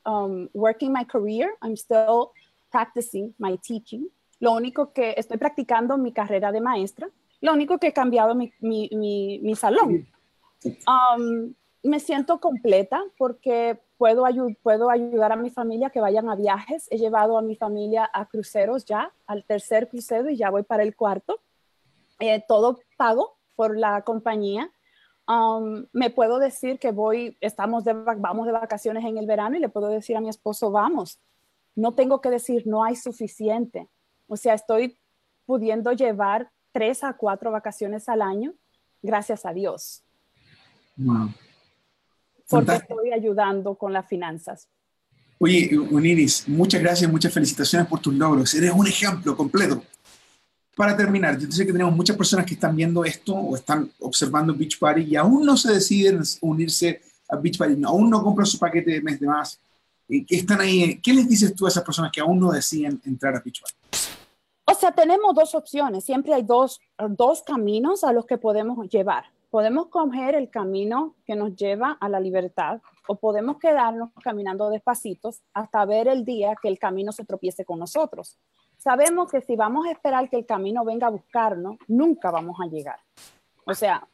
um, 0.06 0.50
working 0.54 0.92
my 0.92 1.06
career, 1.06 1.52
I'm 1.62 1.78
still 1.78 2.32
practicing 2.72 3.34
my 3.38 3.58
teaching. 3.58 4.10
Lo 4.40 4.52
único 4.52 4.92
que 4.92 5.14
estoy 5.16 5.38
practicando 5.38 5.98
mi 5.98 6.12
carrera 6.12 6.52
de 6.52 6.60
maestra, 6.60 7.10
lo 7.42 7.54
único 7.54 7.78
que 7.78 7.88
he 7.88 7.94
cambiado 7.94 8.36
mi, 8.36 8.52
mi, 8.60 8.90
mi, 9.42 9.56
salón. 9.56 10.08
Me 11.86 12.00
siento 12.00 12.40
completa 12.40 13.04
porque 13.18 13.80
puedo, 13.98 14.26
puedo 14.62 14.90
ayudar 14.90 15.32
a 15.32 15.36
mi 15.36 15.50
familia 15.50 15.90
que 15.90 16.02
vayan 16.02 16.30
a 16.30 16.36
viajes. 16.36 16.88
He 16.90 16.98
llevado 16.98 17.38
a 17.38 17.42
mi 17.42 17.56
familia 17.56 18.10
a 18.14 18.26
cruceros 18.28 18.86
ya, 18.86 19.12
al 19.28 19.46
tercer 19.46 19.90
crucero 19.90 20.30
y 20.30 20.38
ya 20.38 20.50
voy 20.50 20.64
para 20.64 20.84
el 20.84 20.96
cuarto. 20.96 21.40
Eh, 22.20 22.44
todo 22.48 22.80
pago 22.98 23.38
por 23.56 23.78
la 23.78 24.02
compañía. 24.02 24.72
Um, 25.28 25.86
me 25.92 26.10
puedo 26.10 26.40
decir 26.40 26.78
que 26.80 26.92
voy, 26.92 27.38
estamos 27.42 27.84
de, 27.84 27.94
vamos 27.94 28.46
de 28.46 28.52
vacaciones 28.52 29.04
en 29.06 29.18
el 29.18 29.26
verano 29.26 29.58
y 29.58 29.60
le 29.60 29.70
puedo 29.70 29.88
decir 29.88 30.16
a 30.18 30.22
mi 30.22 30.30
esposo, 30.30 30.72
vamos. 30.72 31.20
No 31.76 31.94
tengo 31.94 32.22
que 32.22 32.30
decir, 32.30 32.66
no 32.68 32.84
hay 32.84 32.96
suficiente. 32.96 33.90
O 34.28 34.38
sea, 34.38 34.54
estoy 34.54 34.98
pudiendo 35.46 35.92
llevar 35.92 36.52
tres 36.72 37.04
a 37.04 37.14
cuatro 37.14 37.52
vacaciones 37.52 38.08
al 38.10 38.22
año, 38.22 38.54
gracias 39.02 39.46
a 39.46 39.54
Dios. 39.54 40.04
Porque 42.50 42.76
estoy 42.76 43.12
ayudando 43.12 43.76
con 43.76 43.94
las 43.94 44.08
finanzas. 44.08 44.68
Oye, 45.40 45.78
Uniris, 45.78 46.48
muchas 46.48 46.82
gracias, 46.82 47.12
muchas 47.12 47.34
felicitaciones 47.34 47.88
por 47.88 48.00
tus 48.00 48.14
logros. 48.14 48.54
Eres 48.54 48.72
un 48.72 48.88
ejemplo 48.88 49.36
completo 49.36 49.82
para 50.76 50.96
terminar, 50.96 51.40
yo 51.40 51.50
sé 51.50 51.66
que 51.66 51.72
tenemos 51.72 51.96
muchas 51.96 52.18
personas 52.18 52.46
que 52.46 52.56
están 52.56 52.76
viendo 52.76 53.06
esto 53.06 53.34
o 53.34 53.56
están 53.56 53.90
observando 54.00 54.54
Beach 54.54 54.78
Party 54.78 55.04
y 55.04 55.16
aún 55.16 55.46
no 55.46 55.56
se 55.56 55.74
deciden 55.74 56.22
unirse 56.42 57.02
a 57.30 57.38
Beach 57.38 57.58
Party, 57.58 57.82
aún 57.86 58.10
no 58.10 58.22
compran 58.22 58.46
su 58.46 58.60
paquete 58.60 58.92
de 58.92 59.02
mes 59.02 59.20
de 59.20 59.28
más. 59.28 59.60
¿Qué 60.08 60.26
están 60.30 60.62
ahí? 60.62 61.00
¿Qué 61.02 61.14
les 61.14 61.28
dices 61.28 61.56
tú 61.56 61.66
a 61.66 61.70
esas 61.70 61.84
personas 61.84 62.12
que 62.12 62.20
aún 62.20 62.40
no 62.40 62.52
deciden 62.52 63.02
entrar 63.06 63.36
a 63.36 63.40
Beach 63.40 63.62
Party? 63.62 63.76
O 64.68 64.74
sea, 64.74 64.92
tenemos 64.92 65.34
dos 65.34 65.56
opciones. 65.56 66.04
Siempre 66.04 66.34
hay 66.34 66.44
dos, 66.44 66.80
dos 67.10 67.42
caminos 67.44 68.04
a 68.04 68.12
los 68.12 68.26
que 68.26 68.38
podemos 68.38 68.88
llevar. 68.90 69.26
Podemos 69.50 69.88
coger 69.88 70.36
el 70.36 70.50
camino 70.50 71.16
que 71.26 71.36
nos 71.36 71.56
lleva 71.56 71.98
a 72.00 72.10
la 72.10 72.20
libertad 72.20 72.82
o 73.08 73.16
podemos 73.16 73.58
quedarnos 73.58 74.12
caminando 74.24 74.70
despacitos 74.70 75.42
hasta 75.54 75.86
ver 75.86 76.08
el 76.08 76.26
día 76.26 76.56
que 76.62 76.68
el 76.68 76.80
camino 76.80 77.12
se 77.12 77.26
tropiece 77.26 77.64
con 77.64 77.80
nosotros 77.80 78.38
sabemos 78.78 79.32
que 79.32 79.42
si 79.42 79.56
vamos 79.56 79.88
a 79.88 79.92
esperar 79.92 80.30
que 80.30 80.38
el 80.38 80.46
camino 80.46 80.86
venga 80.86 81.08
a 81.08 81.12
buscarnos, 81.12 81.78
nunca 81.88 82.32
vamos 82.32 82.58
a 82.62 82.68
llegar. 82.68 83.00
O 83.66 83.74
sea, 83.74 84.08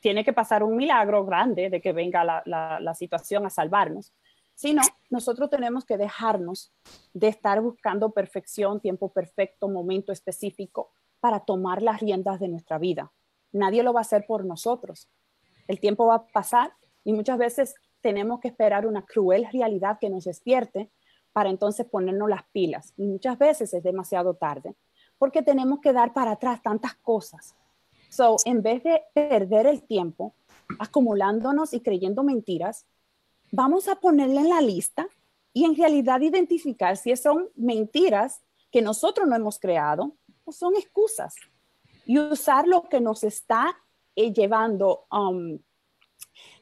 tiene 0.00 0.24
que 0.24 0.32
pasar 0.32 0.62
un 0.62 0.76
milagro 0.76 1.24
grande 1.24 1.70
de 1.70 1.80
que 1.80 1.92
venga 1.92 2.24
la, 2.24 2.42
la, 2.80 2.94
situación 2.94 3.46
a 3.46 3.50
salvarnos. 3.50 4.12
Si 4.54 4.72
no, 4.72 4.82
nosotros 5.10 5.50
tenemos 5.50 5.84
que 5.84 5.96
dejarnos 5.96 6.72
de 7.12 7.28
estar 7.28 7.60
buscando 7.60 8.10
perfección, 8.10 8.80
tiempo 8.80 9.12
perfecto, 9.12 9.68
momento 9.68 10.12
específico 10.12 10.92
para 11.20 11.40
tomar 11.40 11.82
las 11.82 12.00
riendas 12.00 12.40
de 12.40 12.48
nuestra 12.48 12.78
vida. 12.78 13.12
Nadie 13.52 13.82
lo 13.82 13.92
va 13.92 14.00
a 14.00 14.02
hacer 14.02 14.26
por 14.26 14.44
nosotros. 14.44 15.08
El 15.66 15.80
tiempo 15.80 16.06
va 16.06 16.14
a 16.16 16.26
pasar 16.26 16.72
y 17.04 17.12
muchas 17.12 17.38
veces 17.38 17.74
tenemos 18.00 18.40
que 18.40 18.48
esperar 18.48 18.86
una 18.86 19.04
cruel 19.04 19.46
realidad 19.52 19.98
que 20.00 20.10
nos 20.10 20.24
despierte 20.24 20.90
para 21.32 21.50
entonces 21.50 21.86
ponernos 21.86 22.28
las 22.28 22.44
pilas. 22.52 22.92
Y 22.96 23.06
muchas 23.06 23.38
veces 23.38 23.72
es 23.74 23.82
demasiado 23.82 24.34
tarde, 24.34 24.74
porque 25.18 25.42
tenemos 25.42 25.80
que 25.80 25.92
dar 25.92 26.12
para 26.12 26.32
atrás 26.32 26.62
tantas 26.62 26.94
cosas. 26.96 27.54
So, 28.08 28.36
en 28.44 28.62
vez 28.62 28.82
de 28.82 29.02
perder 29.14 29.66
el 29.66 29.82
tiempo 29.82 30.34
acumulándonos 30.78 31.74
y 31.74 31.80
creyendo 31.80 32.22
mentiras, 32.22 32.86
vamos 33.52 33.88
a 33.88 33.96
ponerle 33.96 34.40
en 34.40 34.48
la 34.48 34.60
lista 34.60 35.06
y 35.52 35.64
en 35.64 35.76
realidad 35.76 36.20
identificar 36.20 36.96
si 36.96 37.14
son 37.16 37.48
mentiras 37.56 38.42
que 38.70 38.82
nosotros 38.82 39.26
no 39.26 39.36
hemos 39.36 39.58
creado 39.58 40.14
o 40.44 40.52
son 40.52 40.74
excusas 40.76 41.34
y 42.08 42.18
usar 42.18 42.66
lo 42.66 42.88
que 42.88 43.02
nos 43.02 43.22
está 43.22 43.76
eh, 44.16 44.32
llevando. 44.32 45.06
Um, 45.12 45.58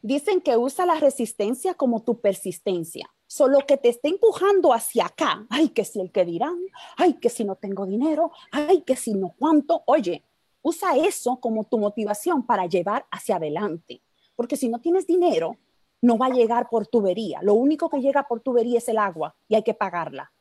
dicen 0.02 0.40
que 0.40 0.56
usa 0.56 0.84
la 0.84 0.96
resistencia 0.96 1.74
como 1.74 2.02
tu 2.02 2.20
persistencia. 2.20 3.08
Solo 3.28 3.60
que 3.60 3.76
te 3.76 3.90
está 3.90 4.08
empujando 4.08 4.72
hacia 4.72 5.06
acá. 5.06 5.46
Ay, 5.48 5.68
que 5.68 5.84
si 5.84 6.00
el 6.00 6.10
que 6.10 6.24
dirán, 6.24 6.58
ay, 6.96 7.14
que 7.14 7.28
si 7.28 7.44
no 7.44 7.54
tengo 7.54 7.86
dinero, 7.86 8.32
ay, 8.50 8.82
que 8.82 8.96
si 8.96 9.14
no 9.14 9.36
cuánto. 9.38 9.84
Oye, 9.86 10.24
usa 10.62 10.96
eso 10.96 11.38
como 11.38 11.62
tu 11.62 11.78
motivación 11.78 12.44
para 12.44 12.66
llevar 12.66 13.06
hacia 13.12 13.36
adelante. 13.36 14.02
Porque 14.34 14.56
si 14.56 14.68
no 14.68 14.80
tienes 14.80 15.06
dinero, 15.06 15.58
no 16.02 16.18
va 16.18 16.26
a 16.26 16.30
llegar 16.30 16.68
por 16.68 16.88
tubería. 16.88 17.38
Lo 17.42 17.54
único 17.54 17.88
que 17.88 18.00
llega 18.00 18.24
por 18.24 18.40
tubería 18.40 18.78
es 18.78 18.88
el 18.88 18.98
agua 18.98 19.36
y 19.46 19.54
hay 19.54 19.62
que 19.62 19.74
pagarla. 19.74 20.32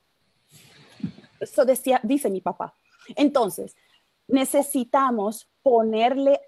Eso 1.39 1.64
decía, 1.64 1.99
dice 2.01 2.32
mi 2.32 2.41
papá. 2.41 2.76
Entonces, 3.16 3.76
necesitamos 4.28 5.50
ponerle 5.62 6.40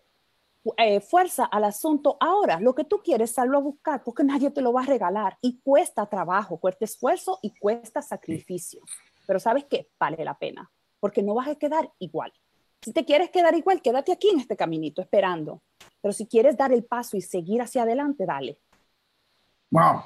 eh, 0.77 0.99
fuerza 0.99 1.45
al 1.45 1.63
asunto 1.63 2.17
ahora. 2.19 2.59
Lo 2.59 2.75
que 2.75 2.83
tú 2.83 3.01
quieres, 3.03 3.31
sallo 3.31 3.57
a 3.57 3.61
buscar, 3.61 4.03
porque 4.03 4.23
nadie 4.23 4.51
te 4.51 4.61
lo 4.61 4.73
va 4.73 4.81
a 4.81 4.85
regalar 4.85 5.37
y 5.41 5.59
cuesta 5.61 6.05
trabajo, 6.07 6.59
cuesta 6.59 6.85
esfuerzo 6.85 7.39
y 7.41 7.57
cuesta 7.57 8.01
sacrificio. 8.01 8.81
Pero 9.25 9.39
sabes 9.39 9.65
qué, 9.65 9.89
vale 9.99 10.23
la 10.23 10.37
pena, 10.37 10.71
porque 10.99 11.23
no 11.23 11.35
vas 11.35 11.47
a 11.47 11.55
quedar 11.55 11.91
igual. 11.99 12.33
Si 12.81 12.93
te 12.93 13.05
quieres 13.05 13.29
quedar 13.31 13.55
igual, 13.55 13.81
quédate 13.81 14.11
aquí 14.11 14.29
en 14.29 14.39
este 14.39 14.55
caminito 14.55 15.01
esperando. 15.01 15.63
Pero 16.01 16.13
si 16.13 16.27
quieres 16.27 16.55
dar 16.55 16.71
el 16.71 16.85
paso 16.85 17.17
y 17.17 17.21
seguir 17.21 17.61
hacia 17.61 17.83
adelante, 17.83 18.25
dale. 18.25 18.61
Wow. 19.71 20.03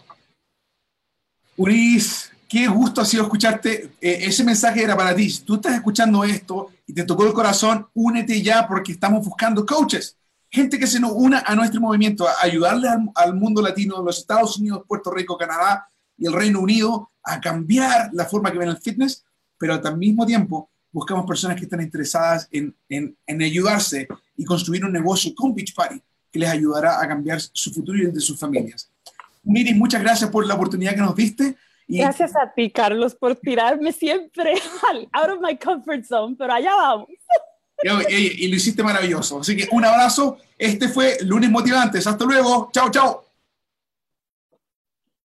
Uris, 1.57 2.31
qué 2.51 2.67
gusto 2.67 2.99
ha 2.99 3.05
sido 3.05 3.23
escucharte. 3.23 3.91
Eh, 4.01 4.25
ese 4.25 4.43
mensaje 4.43 4.83
era 4.83 4.97
para 4.97 5.15
ti. 5.15 5.29
Si 5.29 5.43
tú 5.43 5.55
estás 5.55 5.73
escuchando 5.73 6.25
esto 6.25 6.69
y 6.85 6.91
te 6.91 7.05
tocó 7.05 7.25
el 7.25 7.31
corazón, 7.31 7.87
únete 7.93 8.41
ya 8.41 8.67
porque 8.67 8.91
estamos 8.91 9.25
buscando 9.25 9.65
coaches. 9.65 10.17
Gente 10.49 10.77
que 10.77 10.85
se 10.85 10.99
nos 10.99 11.13
una 11.15 11.39
a 11.47 11.55
nuestro 11.55 11.79
movimiento, 11.79 12.27
a 12.27 12.33
ayudarle 12.41 12.89
al, 13.15 13.35
mundo 13.35 13.61
latino, 13.61 14.03
los 14.03 14.17
Estados 14.17 14.57
Unidos, 14.57 14.83
Puerto 14.85 15.11
Rico, 15.11 15.37
Canadá 15.37 15.87
y 16.17 16.27
el 16.27 16.33
Reino 16.33 16.59
Unido 16.59 17.11
a 17.23 17.39
cambiar 17.39 18.09
la 18.11 18.25
forma 18.25 18.51
que 18.51 18.57
ven 18.57 18.67
el 18.67 18.77
fitness, 18.77 19.23
pero 19.57 19.75
al 19.75 19.97
mismo 19.97 20.25
tiempo 20.25 20.69
buscamos 20.91 21.25
personas 21.25 21.55
que 21.55 21.63
están 21.63 21.81
interesadas 21.81 22.49
en, 22.51 22.75
en, 22.89 23.15
en 23.27 23.41
ayudarse 23.41 24.09
y 24.35 24.43
construir 24.43 24.83
un 24.83 24.91
negocio 24.91 25.33
con 25.33 25.55
Beach 25.55 25.73
Party 25.73 26.01
que 26.29 26.39
les 26.39 26.49
ayudará 26.49 27.01
a 27.01 27.07
cambiar 27.07 27.39
su 27.39 27.71
futuro 27.71 27.97
y 27.97 28.01
el 28.01 28.13
de 28.13 28.19
sus 28.19 28.37
familias. 28.37 28.89
Miri, 29.43 29.73
muchas 29.73 30.01
gracias 30.01 30.29
por 30.29 30.45
la 30.45 30.55
oportunidad 30.55 30.95
que 30.95 31.01
nos 31.01 31.15
diste. 31.15 31.55
Y... 31.91 31.97
Gracias 31.97 32.33
a 32.37 32.51
ti, 32.53 32.71
Carlos, 32.71 33.15
por 33.15 33.35
tirarme 33.35 33.91
siempre 33.91 34.53
out 35.11 35.29
of 35.29 35.41
my 35.41 35.57
comfort 35.57 36.05
zone, 36.05 36.35
pero 36.37 36.53
allá 36.53 36.73
vamos. 36.75 37.09
Y, 37.83 38.45
y, 38.45 38.47
lo 38.47 38.57
hiciste 38.57 38.83
maravilloso. 38.83 39.39
Así 39.39 39.57
que 39.57 39.67
un 39.71 39.83
abrazo. 39.83 40.37
Este 40.55 40.87
fue 40.87 41.17
Lunes 41.21 41.49
Motivantes. 41.49 42.05
Hasta 42.05 42.25
luego. 42.25 42.69
Chao, 42.71 42.91
chao. 42.91 43.30